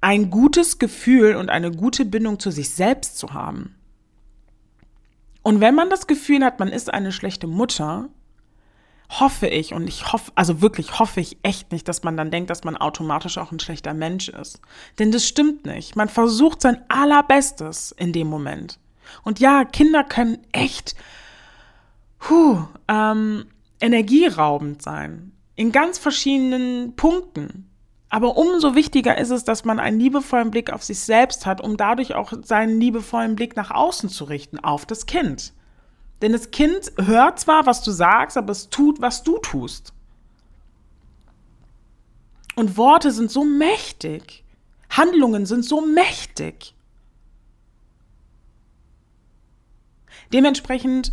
ein 0.00 0.30
gutes 0.30 0.78
Gefühl 0.78 1.34
und 1.34 1.50
eine 1.50 1.72
gute 1.72 2.04
Bindung 2.04 2.38
zu 2.38 2.50
sich 2.50 2.70
selbst 2.70 3.18
zu 3.18 3.32
haben. 3.32 3.74
Und 5.42 5.60
wenn 5.60 5.74
man 5.74 5.90
das 5.90 6.06
Gefühl 6.06 6.44
hat, 6.44 6.58
man 6.58 6.68
ist 6.68 6.92
eine 6.92 7.12
schlechte 7.12 7.46
Mutter, 7.46 8.08
hoffe 9.08 9.46
ich 9.46 9.72
und 9.72 9.86
ich 9.86 10.12
hoffe, 10.12 10.32
also 10.34 10.60
wirklich 10.60 10.98
hoffe 10.98 11.20
ich 11.20 11.38
echt 11.42 11.72
nicht, 11.72 11.86
dass 11.88 12.02
man 12.02 12.16
dann 12.16 12.30
denkt, 12.30 12.50
dass 12.50 12.64
man 12.64 12.76
automatisch 12.76 13.38
auch 13.38 13.52
ein 13.52 13.60
schlechter 13.60 13.94
Mensch 13.94 14.28
ist. 14.28 14.60
Denn 14.98 15.12
das 15.12 15.26
stimmt 15.26 15.66
nicht. 15.66 15.96
Man 15.96 16.08
versucht 16.08 16.60
sein 16.60 16.82
allerbestes 16.88 17.92
in 17.92 18.12
dem 18.12 18.28
Moment. 18.28 18.78
Und 19.22 19.38
ja, 19.38 19.64
Kinder 19.64 20.02
können 20.04 20.38
echt 20.52 20.96
puh, 22.18 22.64
ähm, 22.88 23.46
energieraubend 23.80 24.82
sein. 24.82 25.32
In 25.54 25.72
ganz 25.72 25.98
verschiedenen 25.98 26.96
Punkten. 26.96 27.70
Aber 28.08 28.36
umso 28.36 28.74
wichtiger 28.74 29.18
ist 29.18 29.30
es, 29.30 29.44
dass 29.44 29.64
man 29.64 29.80
einen 29.80 29.98
liebevollen 29.98 30.50
Blick 30.50 30.72
auf 30.72 30.82
sich 30.82 31.00
selbst 31.00 31.44
hat, 31.46 31.60
um 31.60 31.76
dadurch 31.76 32.14
auch 32.14 32.32
seinen 32.42 32.80
liebevollen 32.80 33.36
Blick 33.36 33.56
nach 33.56 33.70
außen 33.70 34.08
zu 34.08 34.24
richten, 34.24 34.58
auf 34.58 34.86
das 34.86 35.06
Kind. 35.06 35.52
Denn 36.22 36.32
das 36.32 36.50
Kind 36.50 36.92
hört 36.98 37.38
zwar, 37.40 37.66
was 37.66 37.82
du 37.82 37.90
sagst, 37.90 38.36
aber 38.36 38.52
es 38.52 38.70
tut, 38.70 39.00
was 39.00 39.22
du 39.22 39.38
tust. 39.38 39.92
Und 42.54 42.76
Worte 42.78 43.10
sind 43.10 43.30
so 43.30 43.44
mächtig. 43.44 44.44
Handlungen 44.88 45.44
sind 45.44 45.64
so 45.64 45.84
mächtig. 45.84 46.74
Dementsprechend 50.32 51.10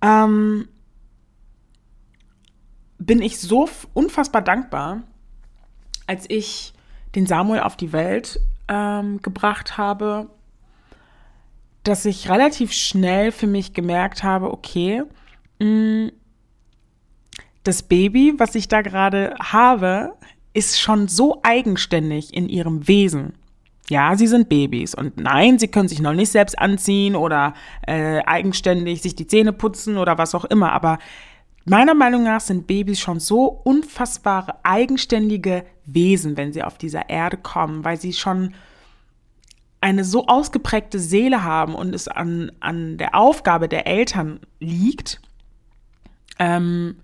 ähm, 0.00 0.68
bin 2.98 3.20
ich 3.20 3.40
so 3.40 3.68
unfassbar 3.92 4.42
dankbar, 4.42 5.02
als 6.06 6.26
ich 6.28 6.72
den 7.14 7.26
Samuel 7.26 7.60
auf 7.60 7.76
die 7.76 7.92
Welt 7.92 8.40
ähm, 8.68 9.20
gebracht 9.22 9.76
habe, 9.76 10.30
dass 11.86 12.04
ich 12.04 12.28
relativ 12.28 12.72
schnell 12.72 13.30
für 13.30 13.46
mich 13.46 13.72
gemerkt 13.72 14.22
habe, 14.24 14.52
okay, 14.52 15.02
mm, 15.60 16.08
das 17.62 17.82
Baby, 17.82 18.34
was 18.38 18.54
ich 18.54 18.68
da 18.68 18.82
gerade 18.82 19.34
habe, 19.40 20.14
ist 20.52 20.80
schon 20.80 21.08
so 21.08 21.40
eigenständig 21.42 22.34
in 22.34 22.48
ihrem 22.48 22.88
Wesen. 22.88 23.34
Ja, 23.88 24.16
sie 24.16 24.26
sind 24.26 24.48
Babys 24.48 24.94
und 24.94 25.16
nein, 25.16 25.58
sie 25.58 25.68
können 25.68 25.88
sich 25.88 26.00
noch 26.00 26.12
nicht 26.12 26.32
selbst 26.32 26.58
anziehen 26.58 27.14
oder 27.14 27.54
äh, 27.86 28.20
eigenständig 28.24 29.00
sich 29.00 29.14
die 29.14 29.28
Zähne 29.28 29.52
putzen 29.52 29.96
oder 29.96 30.18
was 30.18 30.34
auch 30.34 30.44
immer, 30.44 30.72
aber 30.72 30.98
meiner 31.66 31.94
Meinung 31.94 32.24
nach 32.24 32.40
sind 32.40 32.66
Babys 32.66 32.98
schon 32.98 33.20
so 33.20 33.44
unfassbare 33.46 34.56
eigenständige 34.64 35.64
Wesen, 35.84 36.36
wenn 36.36 36.52
sie 36.52 36.64
auf 36.64 36.78
dieser 36.78 37.08
Erde 37.08 37.36
kommen, 37.36 37.84
weil 37.84 37.96
sie 37.96 38.12
schon 38.12 38.54
eine 39.80 40.04
so 40.04 40.26
ausgeprägte 40.26 40.98
Seele 40.98 41.44
haben 41.44 41.74
und 41.74 41.94
es 41.94 42.08
an, 42.08 42.52
an 42.60 42.98
der 42.98 43.14
Aufgabe 43.14 43.68
der 43.68 43.86
Eltern 43.86 44.40
liegt, 44.58 45.20
ähm, 46.38 46.96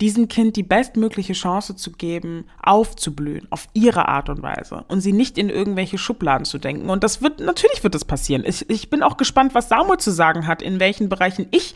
diesem 0.00 0.28
Kind 0.28 0.56
die 0.56 0.62
bestmögliche 0.62 1.34
Chance 1.34 1.76
zu 1.76 1.92
geben, 1.92 2.46
aufzublühen, 2.62 3.46
auf 3.50 3.68
ihre 3.74 4.08
Art 4.08 4.30
und 4.30 4.42
Weise 4.42 4.84
und 4.88 5.02
sie 5.02 5.12
nicht 5.12 5.36
in 5.36 5.50
irgendwelche 5.50 5.98
Schubladen 5.98 6.46
zu 6.46 6.58
denken. 6.58 6.88
Und 6.88 7.04
das 7.04 7.20
wird, 7.20 7.40
natürlich 7.40 7.82
wird 7.82 7.94
das 7.94 8.06
passieren. 8.06 8.44
Ich, 8.46 8.68
ich 8.70 8.88
bin 8.88 9.02
auch 9.02 9.18
gespannt, 9.18 9.54
was 9.54 9.68
Samuel 9.68 9.98
zu 9.98 10.10
sagen 10.10 10.46
hat, 10.46 10.62
in 10.62 10.80
welchen 10.80 11.10
Bereichen 11.10 11.48
ich 11.50 11.74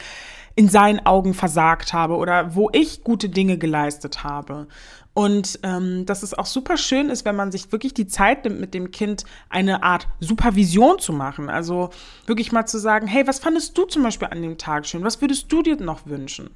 in 0.56 0.68
seinen 0.68 1.04
Augen 1.04 1.34
versagt 1.34 1.92
habe 1.92 2.16
oder 2.16 2.54
wo 2.54 2.70
ich 2.72 3.04
gute 3.04 3.28
Dinge 3.28 3.58
geleistet 3.58 4.24
habe. 4.24 4.68
Und 5.14 5.60
ähm, 5.62 6.06
dass 6.06 6.24
es 6.24 6.34
auch 6.34 6.46
super 6.46 6.76
schön 6.76 7.08
ist, 7.08 7.24
wenn 7.24 7.36
man 7.36 7.52
sich 7.52 7.70
wirklich 7.70 7.94
die 7.94 8.08
Zeit 8.08 8.44
nimmt, 8.44 8.58
mit 8.60 8.74
dem 8.74 8.90
Kind 8.90 9.24
eine 9.48 9.84
Art 9.84 10.08
Supervision 10.18 10.98
zu 10.98 11.12
machen. 11.12 11.48
Also 11.48 11.90
wirklich 12.26 12.50
mal 12.50 12.66
zu 12.66 12.78
sagen, 12.78 13.06
hey, 13.06 13.24
was 13.26 13.38
fandest 13.38 13.78
du 13.78 13.84
zum 13.84 14.02
Beispiel 14.02 14.28
an 14.28 14.42
dem 14.42 14.58
Tag 14.58 14.86
schön? 14.86 15.04
Was 15.04 15.20
würdest 15.20 15.52
du 15.52 15.62
dir 15.62 15.76
noch 15.76 16.06
wünschen? 16.06 16.50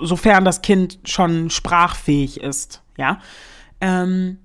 Sofern 0.00 0.44
das 0.44 0.62
Kind 0.62 1.00
schon 1.02 1.50
sprachfähig 1.50 2.40
ist, 2.40 2.82
ja. 2.96 3.20
Ähm, 3.80 4.38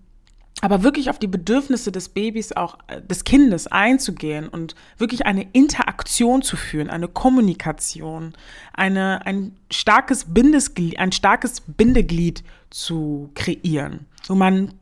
aber 0.61 0.83
wirklich 0.83 1.09
auf 1.09 1.19
die 1.19 1.27
Bedürfnisse 1.27 1.91
des 1.91 2.09
Babys 2.09 2.51
auch 2.51 2.77
äh, 2.87 3.01
des 3.01 3.23
Kindes 3.23 3.67
einzugehen 3.67 4.49
und 4.49 4.75
wirklich 4.97 5.25
eine 5.25 5.43
Interaktion 5.53 6.41
zu 6.41 6.57
führen, 6.57 6.89
eine 6.89 7.07
Kommunikation, 7.07 8.33
eine, 8.73 9.25
ein 9.25 9.55
starkes 9.71 10.25
Bindesglied, 10.33 10.99
ein 10.99 11.11
starkes 11.11 11.61
Bindeglied 11.61 12.43
zu 12.69 13.29
kreieren, 13.35 14.05
wo 14.27 14.35
man 14.35 14.73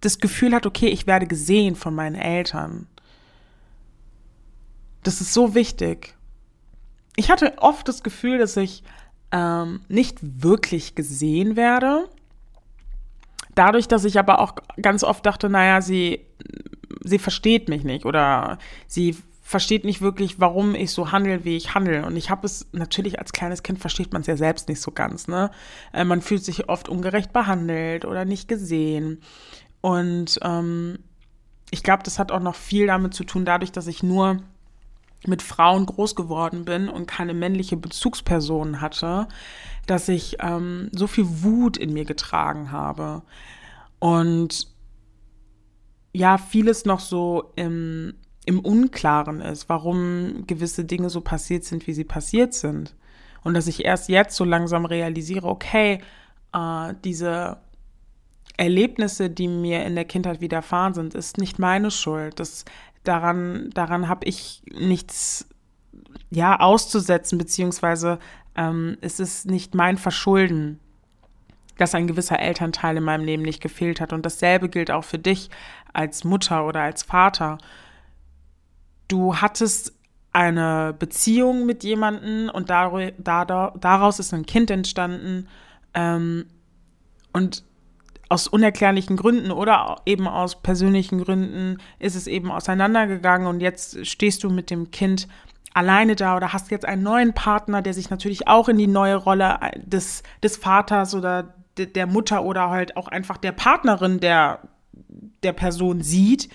das 0.00 0.18
Gefühl 0.18 0.54
hat, 0.54 0.66
okay, 0.66 0.88
ich 0.88 1.06
werde 1.06 1.26
gesehen 1.26 1.76
von 1.76 1.94
meinen 1.94 2.16
Eltern. 2.16 2.88
Das 5.04 5.20
ist 5.20 5.32
so 5.32 5.54
wichtig. 5.54 6.14
Ich 7.14 7.30
hatte 7.30 7.54
oft 7.58 7.86
das 7.86 8.02
Gefühl, 8.02 8.38
dass 8.38 8.56
ich 8.56 8.82
ähm, 9.30 9.80
nicht 9.88 10.18
wirklich 10.20 10.96
gesehen 10.96 11.54
werde 11.54 12.08
Dadurch, 13.54 13.88
dass 13.88 14.04
ich 14.04 14.18
aber 14.18 14.40
auch 14.40 14.54
ganz 14.80 15.04
oft 15.04 15.24
dachte, 15.26 15.48
naja, 15.48 15.82
sie, 15.82 16.20
sie 17.02 17.18
versteht 17.18 17.68
mich 17.68 17.84
nicht 17.84 18.06
oder 18.06 18.58
sie 18.86 19.16
versteht 19.42 19.84
nicht 19.84 20.00
wirklich, 20.00 20.40
warum 20.40 20.74
ich 20.74 20.92
so 20.92 21.12
handle, 21.12 21.44
wie 21.44 21.56
ich 21.56 21.74
handle. 21.74 22.06
Und 22.06 22.16
ich 22.16 22.30
habe 22.30 22.46
es 22.46 22.66
natürlich 22.72 23.18
als 23.18 23.32
kleines 23.32 23.62
Kind 23.62 23.78
versteht 23.78 24.12
man 24.12 24.22
es 24.22 24.26
ja 24.26 24.36
selbst 24.36 24.68
nicht 24.68 24.80
so 24.80 24.90
ganz. 24.90 25.28
Ne? 25.28 25.50
Äh, 25.92 26.04
man 26.04 26.22
fühlt 26.22 26.42
sich 26.44 26.70
oft 26.70 26.88
ungerecht 26.88 27.32
behandelt 27.32 28.06
oder 28.06 28.24
nicht 28.24 28.48
gesehen. 28.48 29.20
Und 29.82 30.38
ähm, 30.42 31.00
ich 31.70 31.82
glaube, 31.82 32.02
das 32.02 32.18
hat 32.18 32.32
auch 32.32 32.40
noch 32.40 32.54
viel 32.54 32.86
damit 32.86 33.12
zu 33.12 33.24
tun, 33.24 33.44
dadurch, 33.44 33.72
dass 33.72 33.86
ich 33.86 34.02
nur 34.02 34.38
mit 35.26 35.42
Frauen 35.42 35.86
groß 35.86 36.14
geworden 36.16 36.64
bin 36.64 36.88
und 36.88 37.06
keine 37.06 37.34
männliche 37.34 37.76
Bezugsperson 37.76 38.80
hatte, 38.80 39.28
dass 39.86 40.08
ich 40.08 40.36
ähm, 40.40 40.88
so 40.92 41.06
viel 41.06 41.26
Wut 41.28 41.76
in 41.76 41.92
mir 41.92 42.04
getragen 42.04 42.72
habe 42.72 43.22
und 43.98 44.68
ja, 46.12 46.38
vieles 46.38 46.84
noch 46.84 47.00
so 47.00 47.52
im, 47.56 48.14
im 48.44 48.60
Unklaren 48.60 49.40
ist, 49.40 49.68
warum 49.68 50.44
gewisse 50.46 50.84
Dinge 50.84 51.08
so 51.08 51.20
passiert 51.20 51.64
sind, 51.64 51.86
wie 51.86 51.94
sie 51.94 52.04
passiert 52.04 52.52
sind. 52.52 52.94
Und 53.44 53.54
dass 53.54 53.66
ich 53.66 53.84
erst 53.84 54.08
jetzt 54.08 54.36
so 54.36 54.44
langsam 54.44 54.84
realisiere, 54.84 55.48
okay, 55.48 56.00
äh, 56.52 56.94
diese 57.04 57.58
Erlebnisse, 58.56 59.30
die 59.30 59.48
mir 59.48 59.84
in 59.84 59.94
der 59.94 60.04
Kindheit 60.04 60.40
widerfahren 60.40 60.94
sind, 60.94 61.14
ist 61.14 61.38
nicht 61.38 61.58
meine 61.58 61.90
Schuld. 61.90 62.38
Das, 62.38 62.64
daran 63.04 63.70
daran 63.74 64.08
habe 64.08 64.26
ich 64.26 64.62
nichts 64.70 65.46
ja 66.30 66.60
auszusetzen, 66.60 67.38
beziehungsweise 67.38 68.18
ähm, 68.54 68.96
es 69.00 69.20
ist 69.20 69.46
nicht 69.46 69.74
mein 69.74 69.98
Verschulden, 69.98 70.78
dass 71.78 71.94
ein 71.94 72.06
gewisser 72.06 72.38
Elternteil 72.38 72.96
in 72.96 73.04
meinem 73.04 73.24
Leben 73.24 73.42
nicht 73.42 73.62
gefehlt 73.62 74.00
hat. 74.00 74.12
Und 74.12 74.24
dasselbe 74.26 74.68
gilt 74.68 74.90
auch 74.90 75.04
für 75.04 75.18
dich 75.18 75.50
als 75.92 76.24
Mutter 76.24 76.66
oder 76.66 76.80
als 76.80 77.02
Vater. 77.02 77.58
Du 79.08 79.36
hattest 79.36 79.92
eine 80.32 80.94
Beziehung 80.98 81.66
mit 81.66 81.84
jemandem 81.84 82.50
und 82.50 82.70
daraus 82.70 84.18
ist 84.18 84.32
ein 84.32 84.46
Kind 84.46 84.70
entstanden. 84.70 85.48
Ähm, 85.94 86.46
und 87.32 87.64
aus 88.32 88.48
unerklärlichen 88.48 89.18
Gründen 89.18 89.50
oder 89.50 90.00
eben 90.06 90.26
aus 90.26 90.62
persönlichen 90.62 91.22
Gründen 91.22 91.76
ist 91.98 92.14
es 92.14 92.26
eben 92.26 92.50
auseinandergegangen 92.50 93.46
und 93.46 93.60
jetzt 93.60 94.06
stehst 94.06 94.42
du 94.42 94.48
mit 94.48 94.70
dem 94.70 94.90
Kind 94.90 95.28
alleine 95.74 96.16
da 96.16 96.38
oder 96.38 96.54
hast 96.54 96.70
jetzt 96.70 96.86
einen 96.86 97.02
neuen 97.02 97.34
Partner, 97.34 97.82
der 97.82 97.92
sich 97.92 98.08
natürlich 98.08 98.48
auch 98.48 98.70
in 98.70 98.78
die 98.78 98.86
neue 98.86 99.16
Rolle 99.16 99.58
des, 99.76 100.22
des 100.42 100.56
Vaters 100.56 101.14
oder 101.14 101.54
de, 101.76 101.84
der 101.84 102.06
Mutter 102.06 102.42
oder 102.42 102.70
halt 102.70 102.96
auch 102.96 103.08
einfach 103.08 103.36
der 103.36 103.52
Partnerin 103.52 104.18
der, 104.18 104.60
der 105.42 105.52
Person 105.52 106.00
sieht. 106.00 106.48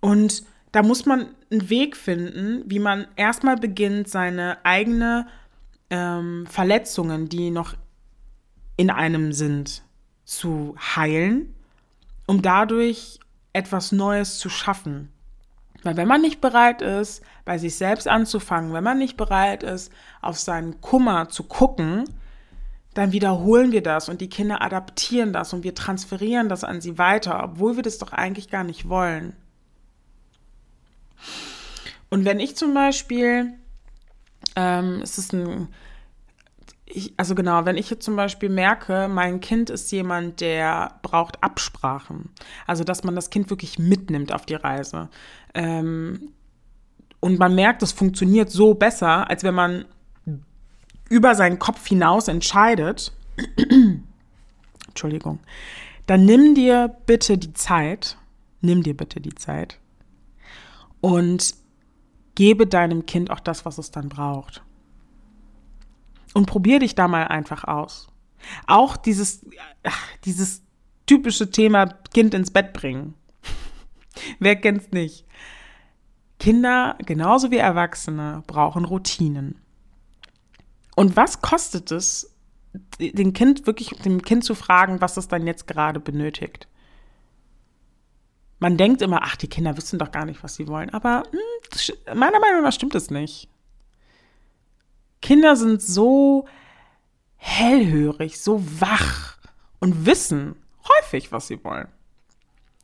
Und 0.00 0.42
da 0.72 0.82
muss 0.82 1.06
man 1.06 1.28
einen 1.52 1.70
Weg 1.70 1.96
finden, 1.96 2.64
wie 2.66 2.80
man 2.80 3.06
erstmal 3.14 3.56
beginnt, 3.56 4.08
seine 4.08 4.58
eigene 4.64 5.28
ähm, 5.88 6.46
Verletzungen, 6.48 7.28
die 7.28 7.52
noch 7.52 7.74
in 8.76 8.90
einem 8.90 9.32
sind, 9.32 9.84
zu 10.24 10.76
heilen, 10.78 11.54
um 12.26 12.42
dadurch 12.42 13.20
etwas 13.52 13.92
Neues 13.92 14.38
zu 14.38 14.48
schaffen. 14.48 15.10
Weil 15.82 15.96
wenn 15.96 16.08
man 16.08 16.20
nicht 16.20 16.40
bereit 16.40 16.82
ist, 16.82 17.22
bei 17.44 17.58
sich 17.58 17.74
selbst 17.74 18.06
anzufangen, 18.06 18.72
wenn 18.72 18.84
man 18.84 18.98
nicht 18.98 19.16
bereit 19.16 19.62
ist, 19.62 19.90
auf 20.20 20.38
seinen 20.38 20.80
Kummer 20.80 21.28
zu 21.30 21.44
gucken, 21.44 22.04
dann 22.94 23.12
wiederholen 23.12 23.72
wir 23.72 23.82
das 23.82 24.08
und 24.08 24.20
die 24.20 24.28
Kinder 24.28 24.62
adaptieren 24.62 25.32
das 25.32 25.52
und 25.52 25.62
wir 25.64 25.74
transferieren 25.74 26.48
das 26.48 26.64
an 26.64 26.80
sie 26.80 26.98
weiter, 26.98 27.42
obwohl 27.42 27.76
wir 27.76 27.82
das 27.82 27.98
doch 27.98 28.12
eigentlich 28.12 28.50
gar 28.50 28.64
nicht 28.64 28.88
wollen. 28.88 29.34
Und 32.10 32.24
wenn 32.24 32.40
ich 32.40 32.56
zum 32.56 32.74
Beispiel, 32.74 33.54
ähm, 34.56 35.00
es 35.02 35.16
ist 35.18 35.32
ein 35.32 35.68
ich, 36.92 37.14
also 37.16 37.34
genau, 37.34 37.64
wenn 37.64 37.76
ich 37.76 37.90
jetzt 37.90 38.04
zum 38.04 38.16
Beispiel 38.16 38.48
merke, 38.48 39.08
mein 39.08 39.40
Kind 39.40 39.70
ist 39.70 39.90
jemand, 39.92 40.40
der 40.40 40.98
braucht 41.02 41.42
Absprachen, 41.42 42.30
also 42.66 42.84
dass 42.84 43.04
man 43.04 43.14
das 43.14 43.30
Kind 43.30 43.50
wirklich 43.50 43.78
mitnimmt 43.78 44.32
auf 44.32 44.46
die 44.46 44.54
Reise. 44.54 45.08
Ähm, 45.54 46.32
und 47.20 47.38
man 47.38 47.54
merkt, 47.54 47.82
das 47.82 47.92
funktioniert 47.92 48.50
so 48.50 48.74
besser, 48.74 49.28
als 49.28 49.44
wenn 49.44 49.54
man 49.54 49.84
über 51.08 51.34
seinen 51.34 51.58
Kopf 51.58 51.86
hinaus 51.86 52.28
entscheidet, 52.28 53.12
Entschuldigung, 54.88 55.40
dann 56.06 56.24
nimm 56.24 56.54
dir 56.54 56.96
bitte 57.06 57.38
die 57.38 57.52
Zeit, 57.52 58.16
nimm 58.60 58.82
dir 58.82 58.96
bitte 58.96 59.20
die 59.20 59.34
Zeit 59.34 59.78
und 61.00 61.54
gebe 62.34 62.66
deinem 62.66 63.06
Kind 63.06 63.30
auch 63.30 63.40
das, 63.40 63.64
was 63.64 63.78
es 63.78 63.90
dann 63.90 64.08
braucht. 64.08 64.62
Und 66.34 66.46
probier 66.46 66.78
dich 66.78 66.94
da 66.94 67.08
mal 67.08 67.24
einfach 67.24 67.64
aus. 67.64 68.08
Auch 68.66 68.96
dieses, 68.96 69.44
dieses 70.24 70.62
typische 71.06 71.50
Thema 71.50 71.86
Kind 72.14 72.34
ins 72.34 72.50
Bett 72.50 72.72
bringen. 72.72 73.14
Wer 74.38 74.56
kennt's 74.56 74.92
nicht? 74.92 75.26
Kinder, 76.38 76.96
genauso 77.04 77.50
wie 77.50 77.58
Erwachsene, 77.58 78.42
brauchen 78.46 78.86
Routinen. 78.86 79.60
Und 80.96 81.16
was 81.16 81.42
kostet 81.42 81.90
es, 81.90 82.34
dem 82.98 83.32
Kind 83.34 83.66
wirklich, 83.66 83.90
dem 84.00 84.22
Kind 84.22 84.44
zu 84.44 84.54
fragen, 84.54 85.00
was 85.00 85.16
es 85.16 85.28
dann 85.28 85.46
jetzt 85.46 85.66
gerade 85.66 86.00
benötigt? 86.00 86.66
Man 88.58 88.76
denkt 88.76 89.02
immer, 89.02 89.20
ach, 89.22 89.36
die 89.36 89.48
Kinder 89.48 89.76
wissen 89.76 89.98
doch 89.98 90.12
gar 90.12 90.24
nicht, 90.24 90.42
was 90.42 90.54
sie 90.54 90.68
wollen. 90.68 90.90
Aber 90.90 91.24
mh, 91.32 91.38
hm, 92.06 92.18
meiner 92.18 92.40
Meinung 92.40 92.62
nach 92.62 92.72
stimmt 92.72 92.94
es 92.94 93.10
nicht. 93.10 93.49
Kinder 95.30 95.54
sind 95.54 95.80
so 95.80 96.46
hellhörig, 97.36 98.40
so 98.40 98.60
wach 98.80 99.38
und 99.78 100.04
wissen 100.04 100.56
häufig, 100.88 101.30
was 101.30 101.46
sie 101.46 101.62
wollen. 101.62 101.86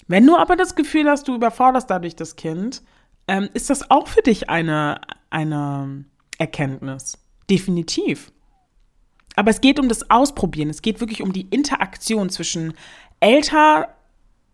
Wenn 0.07 0.25
du 0.25 0.37
aber 0.37 0.55
das 0.55 0.77
Gefühl 0.77 1.11
hast, 1.11 1.27
du 1.27 1.35
überforderst 1.35 1.91
dadurch 1.91 2.15
das 2.15 2.37
Kind, 2.37 2.85
ähm, 3.27 3.49
ist 3.55 3.69
das 3.69 3.91
auch 3.91 4.07
für 4.07 4.23
dich 4.23 4.49
eine, 4.49 5.01
eine 5.29 6.05
Erkenntnis. 6.39 7.19
Definitiv. 7.51 8.31
Aber 9.35 9.51
es 9.51 9.61
geht 9.61 9.81
um 9.81 9.89
das 9.89 10.09
Ausprobieren. 10.09 10.71
Es 10.71 10.83
geht 10.83 11.01
wirklich 11.01 11.23
um 11.23 11.33
die 11.33 11.49
Interaktion 11.49 12.31
zwischen 12.31 12.75
Eltern, 13.19 13.87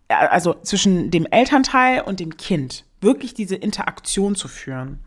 also 0.08 0.54
zwischen 0.62 1.10
dem 1.10 1.26
Elternteil 1.26 2.00
und 2.00 2.20
dem 2.20 2.38
Kind. 2.38 2.86
Wirklich 3.02 3.34
diese 3.34 3.56
Interaktion 3.56 4.34
zu 4.34 4.48
führen. 4.48 5.00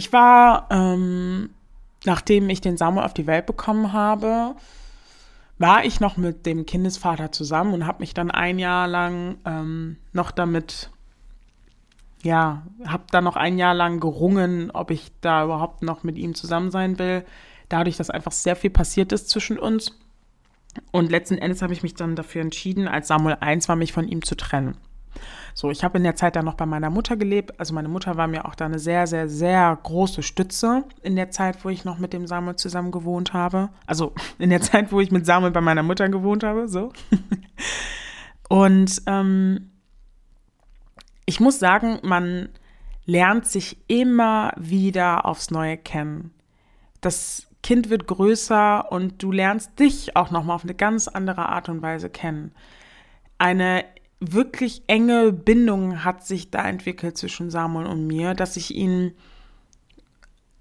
Ich 0.00 0.14
war, 0.14 0.66
ähm, 0.70 1.50
nachdem 2.06 2.48
ich 2.48 2.62
den 2.62 2.78
Samuel 2.78 3.04
auf 3.04 3.12
die 3.12 3.26
Welt 3.26 3.44
bekommen 3.44 3.92
habe, 3.92 4.54
war 5.58 5.84
ich 5.84 6.00
noch 6.00 6.16
mit 6.16 6.46
dem 6.46 6.64
Kindesvater 6.64 7.32
zusammen 7.32 7.74
und 7.74 7.86
habe 7.86 8.00
mich 8.00 8.14
dann 8.14 8.30
ein 8.30 8.58
Jahr 8.58 8.88
lang 8.88 9.36
ähm, 9.44 9.98
noch 10.14 10.30
damit, 10.30 10.88
ja, 12.22 12.62
habe 12.86 13.02
dann 13.10 13.24
noch 13.24 13.36
ein 13.36 13.58
Jahr 13.58 13.74
lang 13.74 14.00
gerungen, 14.00 14.70
ob 14.70 14.90
ich 14.90 15.12
da 15.20 15.44
überhaupt 15.44 15.82
noch 15.82 16.02
mit 16.02 16.16
ihm 16.16 16.34
zusammen 16.34 16.70
sein 16.70 16.98
will. 16.98 17.22
Dadurch, 17.68 17.98
dass 17.98 18.08
einfach 18.08 18.32
sehr 18.32 18.56
viel 18.56 18.70
passiert 18.70 19.12
ist 19.12 19.28
zwischen 19.28 19.58
uns. 19.58 19.98
Und 20.92 21.10
letzten 21.10 21.36
Endes 21.36 21.60
habe 21.60 21.74
ich 21.74 21.82
mich 21.82 21.92
dann 21.92 22.16
dafür 22.16 22.40
entschieden, 22.40 22.88
als 22.88 23.08
Samuel 23.08 23.36
1 23.38 23.68
war, 23.68 23.76
mich 23.76 23.92
von 23.92 24.08
ihm 24.08 24.24
zu 24.24 24.34
trennen. 24.34 24.78
So, 25.54 25.70
ich 25.70 25.84
habe 25.84 25.98
in 25.98 26.04
der 26.04 26.16
Zeit 26.16 26.36
dann 26.36 26.44
noch 26.44 26.54
bei 26.54 26.66
meiner 26.66 26.90
Mutter 26.90 27.16
gelebt. 27.16 27.58
Also 27.58 27.74
meine 27.74 27.88
Mutter 27.88 28.16
war 28.16 28.26
mir 28.26 28.44
auch 28.44 28.54
da 28.54 28.66
eine 28.66 28.78
sehr, 28.78 29.06
sehr, 29.06 29.28
sehr 29.28 29.78
große 29.82 30.22
Stütze 30.22 30.84
in 31.02 31.16
der 31.16 31.30
Zeit, 31.30 31.64
wo 31.64 31.68
ich 31.68 31.84
noch 31.84 31.98
mit 31.98 32.12
dem 32.12 32.26
Samuel 32.26 32.56
zusammen 32.56 32.90
gewohnt 32.90 33.32
habe. 33.32 33.70
Also 33.86 34.14
in 34.38 34.50
der 34.50 34.60
Zeit, 34.60 34.92
wo 34.92 35.00
ich 35.00 35.10
mit 35.10 35.26
Samuel 35.26 35.52
bei 35.52 35.60
meiner 35.60 35.82
Mutter 35.82 36.08
gewohnt 36.08 36.44
habe, 36.44 36.68
so. 36.68 36.92
Und 38.48 39.02
ähm, 39.06 39.70
ich 41.24 41.38
muss 41.38 41.58
sagen, 41.60 42.00
man 42.02 42.48
lernt 43.06 43.46
sich 43.46 43.78
immer 43.86 44.52
wieder 44.56 45.24
aufs 45.26 45.50
Neue 45.50 45.76
kennen. 45.76 46.32
Das 47.00 47.46
Kind 47.62 47.90
wird 47.90 48.06
größer 48.06 48.90
und 48.90 49.22
du 49.22 49.32
lernst 49.32 49.78
dich 49.78 50.16
auch 50.16 50.30
nochmal 50.30 50.56
auf 50.56 50.64
eine 50.64 50.74
ganz 50.74 51.08
andere 51.08 51.48
Art 51.48 51.68
und 51.68 51.82
Weise 51.82 52.10
kennen. 52.10 52.52
Eine 53.38 53.84
wirklich 54.20 54.82
enge 54.86 55.32
Bindung 55.32 56.04
hat 56.04 56.26
sich 56.26 56.50
da 56.50 56.68
entwickelt 56.68 57.16
zwischen 57.16 57.50
Samuel 57.50 57.86
und 57.86 58.06
mir, 58.06 58.34
dass 58.34 58.56
ich 58.56 58.74
ihn, 58.74 59.12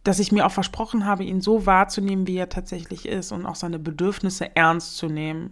dass 0.03 0.19
ich 0.19 0.31
mir 0.31 0.45
auch 0.45 0.51
versprochen 0.51 1.05
habe, 1.05 1.25
ihn 1.25 1.41
so 1.41 1.65
wahrzunehmen, 1.65 2.25
wie 2.25 2.37
er 2.37 2.49
tatsächlich 2.49 3.05
ist 3.05 3.33
und 3.33 3.45
auch 3.45 3.55
seine 3.55 3.77
Bedürfnisse 3.77 4.55
ernst 4.55 4.97
zu 4.97 5.07
nehmen. 5.07 5.51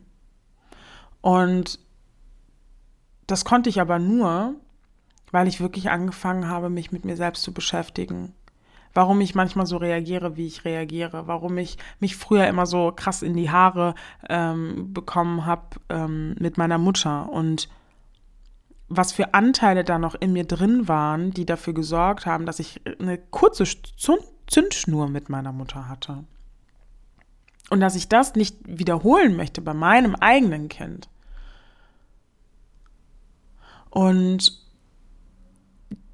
Und 1.21 1.79
das 3.27 3.43
konnte 3.43 3.69
ich 3.69 3.81
aber 3.81 3.99
nur, 3.99 4.55
weil 5.31 5.49
ich 5.49 5.59
wirklich 5.59 5.89
angefangen 5.89 6.47
habe, 6.47 6.69
mich 6.69 6.93
mit 6.93 7.03
mir 7.03 7.17
selbst 7.17 7.43
zu 7.43 7.53
beschäftigen. 7.53 8.33
Warum 8.93 9.19
ich 9.19 9.35
manchmal 9.35 9.65
so 9.65 9.75
reagiere, 9.75 10.37
wie 10.37 10.47
ich 10.47 10.63
reagiere, 10.63 11.27
warum 11.27 11.57
ich 11.57 11.77
mich 11.99 12.15
früher 12.15 12.47
immer 12.47 12.65
so 12.65 12.93
krass 12.95 13.21
in 13.21 13.35
die 13.35 13.51
Haare 13.51 13.95
ähm, 14.29 14.93
bekommen 14.93 15.45
habe 15.45 15.81
ähm, 15.89 16.35
mit 16.39 16.57
meiner 16.57 16.77
Mutter 16.77 17.29
und 17.29 17.67
was 18.89 19.11
für 19.11 19.33
Anteile 19.33 19.83
da 19.83 19.99
noch 19.99 20.15
in 20.15 20.33
mir 20.33 20.45
drin 20.45 20.87
waren, 20.87 21.31
die 21.31 21.45
dafür 21.45 21.73
gesorgt 21.73 22.25
haben, 22.25 22.45
dass 22.45 22.59
ich 22.59 22.81
eine 22.99 23.17
kurze 23.17 23.65
Zündschnur 24.47 25.09
mit 25.09 25.29
meiner 25.29 25.51
Mutter 25.51 25.89
hatte. 25.89 26.23
Und 27.69 27.81
dass 27.81 27.95
ich 27.95 28.07
das 28.07 28.35
nicht 28.35 28.55
wiederholen 28.65 29.35
möchte 29.35 29.61
bei 29.61 29.73
meinem 29.73 30.15
eigenen 30.15 30.69
Kind. 30.69 31.09
Und 33.89 34.65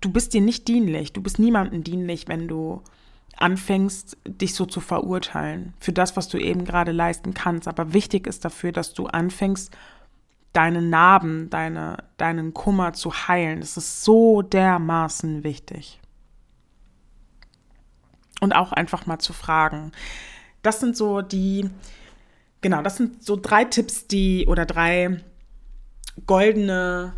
du 0.02 0.12
bist 0.12 0.34
dir 0.34 0.42
nicht 0.42 0.68
dienlich, 0.68 1.14
du 1.14 1.22
bist 1.22 1.38
niemandem 1.38 1.84
dienlich, 1.84 2.28
wenn 2.28 2.48
du 2.48 2.82
anfängst, 3.38 4.18
dich 4.26 4.56
so 4.56 4.66
zu 4.66 4.80
verurteilen 4.80 5.74
für 5.80 5.94
das, 5.94 6.16
was 6.16 6.28
du 6.28 6.38
eben 6.38 6.66
gerade 6.66 6.92
leisten 6.92 7.34
kannst. 7.34 7.68
Aber 7.68 7.94
wichtig 7.94 8.26
ist 8.26 8.46
dafür, 8.46 8.72
dass 8.72 8.94
du 8.94 9.06
anfängst, 9.08 9.76
deine 10.54 10.82
Narben, 10.82 11.50
deine, 11.50 11.98
deinen 12.18 12.54
Kummer 12.54 12.94
zu 12.94 13.12
heilen. 13.28 13.60
Das 13.60 13.76
ist 13.76 14.04
so 14.04 14.42
dermaßen 14.42 15.44
wichtig. 15.44 16.00
Und 18.40 18.54
auch 18.54 18.72
einfach 18.72 19.06
mal 19.06 19.20
zu 19.20 19.34
fragen. 19.34 19.92
Das 20.62 20.80
sind 20.80 20.96
so 20.96 21.22
die, 21.22 21.70
genau, 22.62 22.82
das 22.82 22.98
sind 22.98 23.24
so 23.24 23.36
drei 23.36 23.66
Tipps, 23.66 24.08
die 24.08 24.46
oder 24.48 24.66
drei 24.66 25.22
goldene 26.28 27.14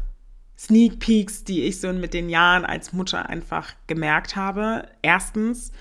Sneak 0.57 0.99
Peeks, 0.99 1.43
die 1.43 1.63
ich 1.63 1.81
so 1.81 1.91
mit 1.91 2.13
den 2.13 2.29
Jahren 2.29 2.65
als 2.65 2.93
Mutter 2.93 3.27
einfach 3.27 3.73
gemerkt 3.87 4.35
habe. 4.35 4.87
Erstens, 5.01 5.71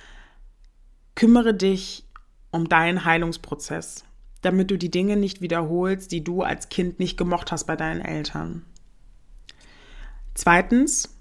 kümmere 1.15 1.55
dich 1.55 2.05
um 2.51 2.69
deinen 2.69 3.05
Heilungsprozess 3.05 4.05
damit 4.45 4.71
du 4.71 4.79
die 4.79 4.91
Dinge 4.91 5.17
nicht 5.17 5.41
wiederholst, 5.41 6.13
die 6.13 6.25
du 6.25 6.43
als 6.43 6.69
Kind 6.69 6.99
nicht 6.99 7.17
gemocht 7.17 7.53
hast 7.53 7.65
bei 7.65 7.77
deinen 7.77 8.01
Eltern. 8.01 8.65
Zweitens, 10.35 11.17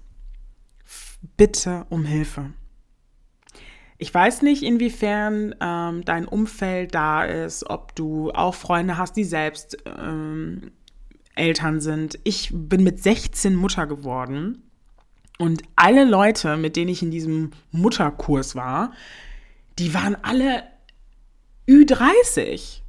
bitte 1.36 1.86
um 1.88 2.04
Hilfe. 2.04 2.52
Ich 3.98 4.12
weiß 4.12 4.42
nicht, 4.42 4.62
inwiefern 4.62 5.54
ähm, 5.60 6.04
dein 6.04 6.26
Umfeld 6.26 6.94
da 6.94 7.24
ist, 7.24 7.70
ob 7.70 7.94
du 7.94 8.32
auch 8.32 8.54
Freunde 8.54 8.98
hast, 8.98 9.16
die 9.16 9.24
selbst 9.24 9.78
ähm, 9.86 10.72
Eltern 11.34 11.80
sind. 11.80 12.18
Ich 12.24 12.50
bin 12.52 12.82
mit 12.82 13.02
16 13.02 13.54
Mutter 13.54 13.86
geworden 13.86 14.62
und 15.38 15.62
alle 15.76 16.04
Leute, 16.04 16.56
mit 16.56 16.76
denen 16.76 16.90
ich 16.90 17.02
in 17.02 17.10
diesem 17.10 17.52
Mutterkurs 17.70 18.54
war, 18.54 18.92
die 19.78 19.94
waren 19.94 20.16
alle 20.22 20.64
Ü30. 21.68 22.80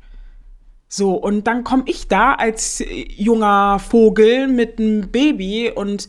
So, 0.88 1.14
und 1.16 1.48
dann 1.48 1.64
komme 1.64 1.84
ich 1.88 2.08
da 2.08 2.34
als 2.34 2.84
junger 2.88 3.80
Vogel 3.80 4.48
mit 4.48 4.80
einem 4.80 5.12
Baby 5.12 5.72
und 5.74 6.08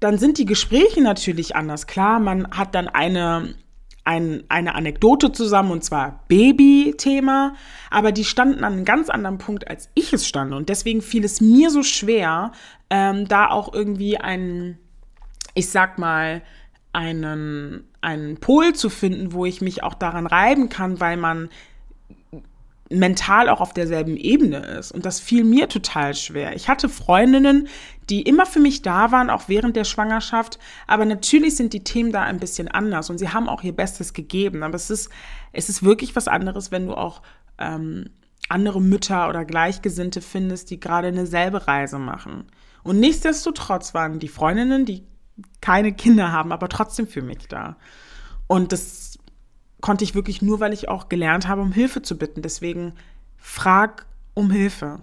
dann 0.00 0.18
sind 0.18 0.38
die 0.38 0.44
Gespräche 0.44 1.02
natürlich 1.02 1.56
anders. 1.56 1.86
Klar, 1.86 2.20
man 2.20 2.50
hat 2.50 2.74
dann 2.74 2.88
eine, 2.88 3.54
ein, 4.04 4.44
eine 4.48 4.74
Anekdote 4.74 5.32
zusammen 5.32 5.70
und 5.70 5.82
zwar 5.82 6.24
Baby-Thema, 6.28 7.54
aber 7.90 8.12
die 8.12 8.24
standen 8.24 8.64
an 8.64 8.74
einem 8.74 8.84
ganz 8.84 9.08
anderen 9.08 9.38
Punkt, 9.38 9.68
als 9.68 9.88
ich 9.94 10.12
es 10.12 10.28
stand. 10.28 10.52
Und 10.52 10.68
deswegen 10.68 11.00
fiel 11.00 11.24
es 11.24 11.40
mir 11.40 11.70
so 11.70 11.82
schwer, 11.82 12.52
ähm, 12.90 13.26
da 13.28 13.48
auch 13.48 13.72
irgendwie 13.72 14.18
einen, 14.18 14.78
ich 15.54 15.70
sag 15.70 15.98
mal, 15.98 16.42
einen, 16.92 17.88
einen 18.02 18.36
Pol 18.36 18.74
zu 18.74 18.90
finden, 18.90 19.32
wo 19.32 19.46
ich 19.46 19.62
mich 19.62 19.82
auch 19.82 19.94
daran 19.94 20.26
reiben 20.26 20.68
kann, 20.68 21.00
weil 21.00 21.16
man 21.16 21.48
mental 22.90 23.48
auch 23.48 23.60
auf 23.60 23.72
derselben 23.72 24.16
Ebene 24.16 24.58
ist. 24.58 24.92
Und 24.92 25.06
das 25.06 25.20
fiel 25.20 25.44
mir 25.44 25.68
total 25.68 26.14
schwer. 26.14 26.54
Ich 26.54 26.68
hatte 26.68 26.88
Freundinnen, 26.88 27.68
die 28.10 28.22
immer 28.22 28.46
für 28.46 28.60
mich 28.60 28.82
da 28.82 29.10
waren, 29.10 29.30
auch 29.30 29.44
während 29.48 29.76
der 29.76 29.84
Schwangerschaft. 29.84 30.58
Aber 30.86 31.04
natürlich 31.04 31.56
sind 31.56 31.72
die 31.72 31.84
Themen 31.84 32.12
da 32.12 32.22
ein 32.22 32.38
bisschen 32.38 32.68
anders 32.68 33.08
und 33.08 33.18
sie 33.18 33.30
haben 33.30 33.48
auch 33.48 33.62
ihr 33.62 33.74
Bestes 33.74 34.12
gegeben. 34.12 34.62
Aber 34.62 34.74
es 34.74 34.90
ist, 34.90 35.10
es 35.52 35.68
ist 35.68 35.82
wirklich 35.82 36.14
was 36.14 36.28
anderes, 36.28 36.70
wenn 36.70 36.86
du 36.86 36.94
auch 36.94 37.22
ähm, 37.58 38.10
andere 38.48 38.82
Mütter 38.82 39.28
oder 39.28 39.44
Gleichgesinnte 39.44 40.20
findest, 40.20 40.70
die 40.70 40.78
gerade 40.78 41.08
eine 41.08 41.26
selbe 41.26 41.66
Reise 41.66 41.98
machen. 41.98 42.44
Und 42.82 43.00
nichtsdestotrotz 43.00 43.94
waren 43.94 44.18
die 44.18 44.28
Freundinnen, 44.28 44.84
die 44.84 45.06
keine 45.62 45.92
Kinder 45.92 46.30
haben, 46.30 46.52
aber 46.52 46.68
trotzdem 46.68 47.06
für 47.06 47.22
mich 47.22 47.48
da. 47.48 47.76
Und 48.46 48.72
das 48.72 49.03
konnte 49.84 50.02
ich 50.02 50.14
wirklich 50.14 50.40
nur, 50.40 50.60
weil 50.60 50.72
ich 50.72 50.88
auch 50.88 51.10
gelernt 51.10 51.46
habe, 51.46 51.60
um 51.60 51.70
Hilfe 51.70 52.00
zu 52.00 52.16
bitten. 52.16 52.40
Deswegen 52.40 52.94
frag 53.36 54.06
um 54.32 54.50
Hilfe. 54.50 55.00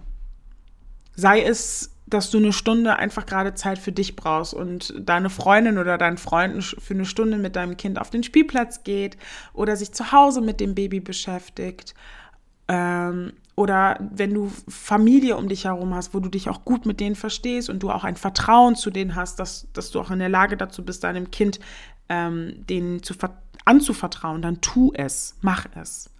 Sei 1.14 1.40
es, 1.40 1.94
dass 2.08 2.32
du 2.32 2.38
eine 2.38 2.52
Stunde 2.52 2.96
einfach 2.96 3.24
gerade 3.24 3.54
Zeit 3.54 3.78
für 3.78 3.92
dich 3.92 4.16
brauchst 4.16 4.54
und 4.54 4.92
deine 4.98 5.30
Freundin 5.30 5.78
oder 5.78 5.98
dein 5.98 6.18
Freund 6.18 6.64
für 6.64 6.94
eine 6.94 7.04
Stunde 7.04 7.38
mit 7.38 7.54
deinem 7.54 7.76
Kind 7.76 7.96
auf 8.00 8.10
den 8.10 8.24
Spielplatz 8.24 8.82
geht 8.82 9.16
oder 9.52 9.76
sich 9.76 9.92
zu 9.92 10.10
Hause 10.10 10.40
mit 10.40 10.58
dem 10.58 10.74
Baby 10.74 10.98
beschäftigt. 10.98 11.94
Ähm, 12.66 13.34
oder 13.54 14.00
wenn 14.00 14.34
du 14.34 14.50
Familie 14.66 15.36
um 15.36 15.48
dich 15.48 15.66
herum 15.66 15.94
hast, 15.94 16.12
wo 16.12 16.18
du 16.18 16.28
dich 16.28 16.48
auch 16.48 16.64
gut 16.64 16.86
mit 16.86 16.98
denen 16.98 17.14
verstehst 17.14 17.70
und 17.70 17.84
du 17.84 17.92
auch 17.92 18.02
ein 18.02 18.16
Vertrauen 18.16 18.74
zu 18.74 18.90
denen 18.90 19.14
hast, 19.14 19.38
dass, 19.38 19.68
dass 19.74 19.92
du 19.92 20.00
auch 20.00 20.10
in 20.10 20.18
der 20.18 20.28
Lage 20.28 20.56
dazu 20.56 20.84
bist, 20.84 21.04
deinem 21.04 21.30
Kind 21.30 21.60
ähm, 22.08 22.66
denen 22.68 23.02
zu, 23.04 23.14
anzuvertrauen, 23.64 24.42
dann 24.42 24.60
tu 24.60 24.92
es, 24.94 25.36
mach 25.40 25.66
es. 25.74 26.10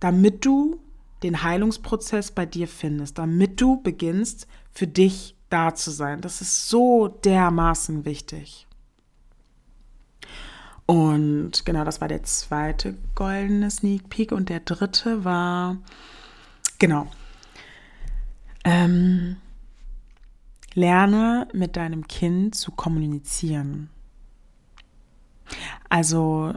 Damit 0.00 0.44
du 0.44 0.80
den 1.22 1.42
Heilungsprozess 1.42 2.32
bei 2.32 2.46
dir 2.46 2.68
findest, 2.68 3.18
damit 3.18 3.60
du 3.60 3.80
beginnst, 3.82 4.46
für 4.72 4.86
dich 4.86 5.36
da 5.50 5.74
zu 5.74 5.90
sein. 5.90 6.20
Das 6.20 6.40
ist 6.40 6.68
so 6.68 7.08
dermaßen 7.08 8.04
wichtig. 8.04 8.66
Und 10.86 11.64
genau, 11.64 11.84
das 11.84 12.00
war 12.00 12.08
der 12.08 12.22
zweite 12.24 12.96
goldene 13.14 13.70
Sneak 13.70 14.08
Peek. 14.08 14.32
Und 14.32 14.48
der 14.48 14.60
dritte 14.60 15.24
war, 15.24 15.76
genau, 16.78 17.06
ähm, 18.64 19.36
lerne 20.74 21.48
mit 21.52 21.76
deinem 21.76 22.08
Kind 22.08 22.54
zu 22.54 22.72
kommunizieren. 22.72 23.90
Also 25.92 26.54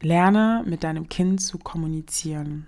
lerne 0.00 0.64
mit 0.66 0.84
deinem 0.84 1.10
Kind 1.10 1.42
zu 1.42 1.58
kommunizieren. 1.58 2.66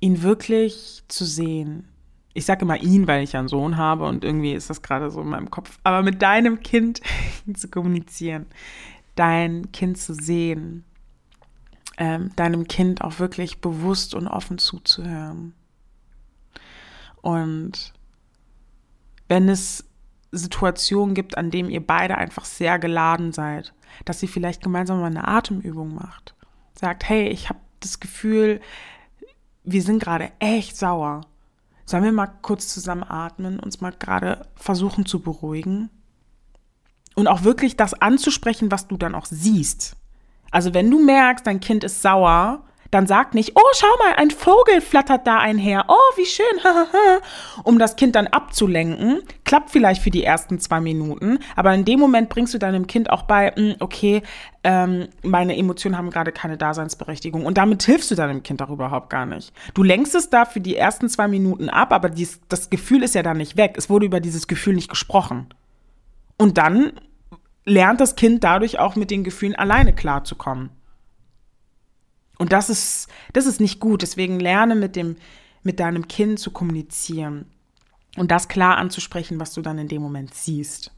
Ihn 0.00 0.22
wirklich 0.22 1.02
zu 1.08 1.26
sehen. 1.26 1.86
Ich 2.32 2.46
sage 2.46 2.62
immer 2.62 2.78
ihn, 2.80 3.06
weil 3.06 3.22
ich 3.22 3.36
einen 3.36 3.48
Sohn 3.48 3.76
habe 3.76 4.06
und 4.06 4.24
irgendwie 4.24 4.54
ist 4.54 4.70
das 4.70 4.80
gerade 4.80 5.10
so 5.10 5.20
in 5.20 5.28
meinem 5.28 5.50
Kopf. 5.50 5.78
Aber 5.84 6.00
mit 6.00 6.22
deinem 6.22 6.60
Kind 6.60 7.02
zu 7.54 7.68
kommunizieren, 7.68 8.46
dein 9.14 9.70
Kind 9.72 9.98
zu 9.98 10.14
sehen, 10.14 10.84
ähm, 11.98 12.34
deinem 12.34 12.66
Kind 12.66 13.02
auch 13.02 13.18
wirklich 13.18 13.60
bewusst 13.60 14.14
und 14.14 14.26
offen 14.26 14.56
zuzuhören. 14.56 15.52
Und 17.20 17.92
wenn 19.28 19.50
es 19.50 19.84
Situationen 20.32 21.14
gibt, 21.14 21.36
an 21.36 21.50
denen 21.50 21.70
ihr 21.70 21.84
beide 21.84 22.16
einfach 22.16 22.44
sehr 22.44 22.78
geladen 22.78 23.32
seid, 23.32 23.72
dass 24.04 24.22
ihr 24.22 24.28
vielleicht 24.28 24.62
gemeinsam 24.62 25.00
mal 25.00 25.06
eine 25.06 25.26
Atemübung 25.26 25.94
macht. 25.94 26.34
Sagt, 26.74 27.08
hey, 27.08 27.28
ich 27.28 27.48
habe 27.48 27.58
das 27.80 28.00
Gefühl, 28.00 28.60
wir 29.64 29.82
sind 29.82 30.02
gerade 30.02 30.30
echt 30.38 30.76
sauer. 30.76 31.22
Sollen 31.84 32.04
wir 32.04 32.12
mal 32.12 32.28
kurz 32.42 32.68
zusammen 32.68 33.02
atmen, 33.02 33.58
uns 33.58 33.80
mal 33.80 33.92
gerade 33.92 34.46
versuchen 34.54 35.06
zu 35.06 35.20
beruhigen? 35.20 35.90
Und 37.16 37.26
auch 37.26 37.42
wirklich 37.42 37.76
das 37.76 37.94
anzusprechen, 37.94 38.70
was 38.70 38.86
du 38.86 38.96
dann 38.96 39.14
auch 39.14 39.26
siehst. 39.26 39.96
Also 40.52 40.74
wenn 40.74 40.90
du 40.90 41.04
merkst, 41.04 41.46
dein 41.46 41.60
Kind 41.60 41.84
ist 41.84 42.02
sauer, 42.02 42.64
dann 42.90 43.06
sagt 43.06 43.34
nicht, 43.34 43.52
oh, 43.54 43.72
schau 43.74 43.86
mal, 43.98 44.14
ein 44.16 44.30
Vogel 44.30 44.80
flattert 44.80 45.26
da 45.26 45.38
einher. 45.38 45.84
Oh, 45.88 46.16
wie 46.16 46.26
schön. 46.26 46.46
um 47.64 47.78
das 47.78 47.96
Kind 47.96 48.16
dann 48.16 48.26
abzulenken. 48.26 49.22
Klappt 49.50 49.70
vielleicht 49.70 50.00
für 50.00 50.12
die 50.12 50.22
ersten 50.22 50.60
zwei 50.60 50.80
Minuten, 50.80 51.40
aber 51.56 51.74
in 51.74 51.84
dem 51.84 51.98
Moment 51.98 52.28
bringst 52.28 52.54
du 52.54 52.58
deinem 52.58 52.86
Kind 52.86 53.10
auch 53.10 53.22
bei, 53.22 53.50
hm, 53.50 53.74
okay, 53.80 54.22
ähm, 54.62 55.08
meine 55.24 55.56
Emotionen 55.56 55.98
haben 55.98 56.10
gerade 56.10 56.30
keine 56.30 56.56
Daseinsberechtigung. 56.56 57.44
Und 57.44 57.58
damit 57.58 57.82
hilfst 57.82 58.12
du 58.12 58.14
deinem 58.14 58.44
Kind 58.44 58.62
auch 58.62 58.70
überhaupt 58.70 59.10
gar 59.10 59.26
nicht. 59.26 59.52
Du 59.74 59.82
lenkst 59.82 60.14
es 60.14 60.30
da 60.30 60.44
für 60.44 60.60
die 60.60 60.76
ersten 60.76 61.08
zwei 61.08 61.26
Minuten 61.26 61.68
ab, 61.68 61.92
aber 61.92 62.10
dies, 62.10 62.38
das 62.48 62.70
Gefühl 62.70 63.02
ist 63.02 63.16
ja 63.16 63.24
dann 63.24 63.38
nicht 63.38 63.56
weg. 63.56 63.74
Es 63.76 63.90
wurde 63.90 64.06
über 64.06 64.20
dieses 64.20 64.46
Gefühl 64.46 64.76
nicht 64.76 64.88
gesprochen. 64.88 65.48
Und 66.36 66.56
dann 66.56 66.92
lernt 67.64 68.00
das 68.00 68.14
Kind 68.14 68.44
dadurch 68.44 68.78
auch 68.78 68.94
mit 68.94 69.10
den 69.10 69.24
Gefühlen 69.24 69.56
alleine 69.56 69.92
klarzukommen. 69.92 70.70
Und 72.38 72.52
das 72.52 72.70
ist, 72.70 73.08
das 73.32 73.46
ist 73.46 73.60
nicht 73.60 73.80
gut. 73.80 74.02
Deswegen 74.02 74.38
lerne 74.38 74.76
mit 74.76 74.94
dem, 74.94 75.16
mit 75.64 75.80
deinem 75.80 76.06
Kind 76.06 76.38
zu 76.38 76.52
kommunizieren 76.52 77.46
und 78.16 78.30
das 78.30 78.48
klar 78.48 78.76
anzusprechen, 78.76 79.40
was 79.40 79.52
du 79.54 79.62
dann 79.62 79.78
in 79.78 79.88
dem 79.88 80.02
Moment 80.02 80.34
siehst. 80.34 80.92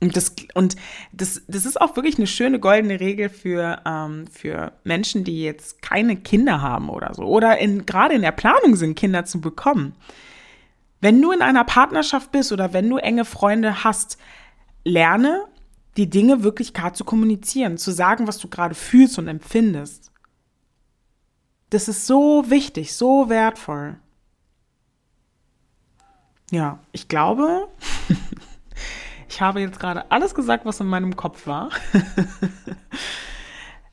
Und 0.00 0.14
das, 0.16 0.34
und 0.54 0.76
das, 1.12 1.42
das 1.48 1.64
ist 1.64 1.80
auch 1.80 1.96
wirklich 1.96 2.18
eine 2.18 2.26
schöne 2.26 2.60
goldene 2.60 3.00
Regel 3.00 3.30
für, 3.30 3.80
ähm, 3.86 4.26
für 4.26 4.72
Menschen, 4.84 5.24
die 5.24 5.42
jetzt 5.42 5.80
keine 5.80 6.16
Kinder 6.16 6.60
haben 6.60 6.90
oder 6.90 7.14
so. 7.14 7.22
Oder 7.22 7.58
in, 7.58 7.86
gerade 7.86 8.14
in 8.14 8.22
der 8.22 8.32
Planung 8.32 8.76
sind, 8.76 8.94
Kinder 8.94 9.24
zu 9.24 9.40
bekommen. 9.40 9.94
Wenn 11.00 11.20
du 11.22 11.32
in 11.32 11.40
einer 11.40 11.64
Partnerschaft 11.64 12.30
bist 12.30 12.52
oder 12.52 12.72
wenn 12.74 12.90
du 12.90 12.98
enge 12.98 13.24
Freunde 13.24 13.84
hast, 13.84 14.18
lerne 14.84 15.46
die 15.96 16.10
Dinge 16.10 16.42
wirklich 16.42 16.74
klar 16.74 16.92
zu 16.92 17.04
kommunizieren, 17.04 17.78
zu 17.78 17.90
sagen, 17.90 18.26
was 18.26 18.38
du 18.38 18.48
gerade 18.48 18.74
fühlst 18.74 19.18
und 19.18 19.28
empfindest. 19.28 20.12
Das 21.70 21.88
ist 21.88 22.06
so 22.06 22.50
wichtig, 22.50 22.94
so 22.94 23.30
wertvoll. 23.30 23.98
Ja, 26.50 26.78
ich 26.92 27.08
glaube, 27.08 27.68
ich 29.28 29.40
habe 29.40 29.60
jetzt 29.60 29.80
gerade 29.80 30.10
alles 30.10 30.34
gesagt, 30.34 30.64
was 30.64 30.80
in 30.80 30.86
meinem 30.86 31.16
Kopf 31.16 31.46
war. 31.46 31.70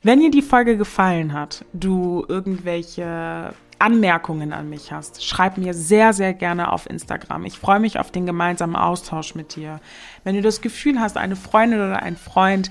Wenn 0.02 0.20
dir 0.20 0.30
die 0.30 0.42
Folge 0.42 0.76
gefallen 0.76 1.32
hat, 1.32 1.64
du 1.72 2.24
irgendwelche 2.28 3.54
Anmerkungen 3.78 4.52
an 4.52 4.68
mich 4.68 4.92
hast, 4.92 5.24
schreib 5.24 5.58
mir 5.58 5.74
sehr, 5.74 6.12
sehr 6.12 6.34
gerne 6.34 6.70
auf 6.70 6.88
Instagram. 6.88 7.44
Ich 7.44 7.58
freue 7.58 7.80
mich 7.80 7.98
auf 7.98 8.10
den 8.10 8.26
gemeinsamen 8.26 8.76
Austausch 8.76 9.34
mit 9.34 9.56
dir. 9.56 9.80
Wenn 10.22 10.36
du 10.36 10.42
das 10.42 10.60
Gefühl 10.60 11.00
hast, 11.00 11.16
eine 11.16 11.36
Freundin 11.36 11.80
oder 11.80 12.02
ein 12.02 12.16
Freund 12.16 12.70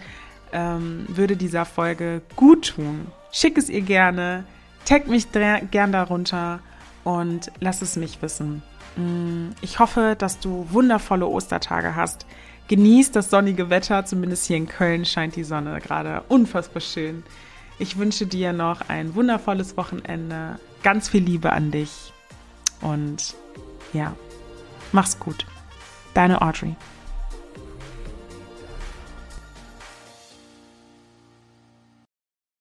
ähm, 0.54 1.06
würde 1.10 1.36
dieser 1.36 1.66
Folge 1.66 2.22
gut 2.36 2.76
tun, 2.76 3.08
schick 3.32 3.58
es 3.58 3.70
ihr 3.70 3.82
gerne, 3.82 4.46
tag 4.86 5.08
mich 5.08 5.28
gern 5.32 5.92
darunter 5.92 6.60
und 7.04 7.52
lass 7.60 7.82
es 7.82 7.96
mich 7.96 8.22
wissen. 8.22 8.62
Mm, 8.96 9.50
ich 9.62 9.80
hoffe, 9.80 10.16
dass 10.18 10.40
du 10.40 10.68
wundervolle 10.72 11.28
Ostertage 11.28 11.96
hast. 11.96 12.26
Genieß 12.68 13.12
das 13.12 13.30
sonnige 13.30 13.70
Wetter, 13.70 14.06
zumindest 14.06 14.46
hier 14.46 14.58
in 14.58 14.68
Köln 14.68 15.06
scheint 15.06 15.36
die 15.36 15.44
Sonne 15.44 15.80
gerade 15.82 16.24
unfassbar 16.30 16.82
schön. 16.82 17.24
Ich 17.80 17.98
wünsche 17.98 18.26
dir 18.26 18.54
noch 18.54 18.90
ein 18.90 19.16
wundervolles 19.16 19.76
Wochenende, 19.76 20.60
ganz 20.84 21.10
viel 21.10 21.24
Liebe 21.24 21.52
an 21.52 21.72
dich 21.72 22.14
und 22.82 23.36
ja, 23.92 24.16
mach's 24.92 25.20
gut. 25.20 25.46
Deine 26.14 26.42
Audrey. 26.42 26.76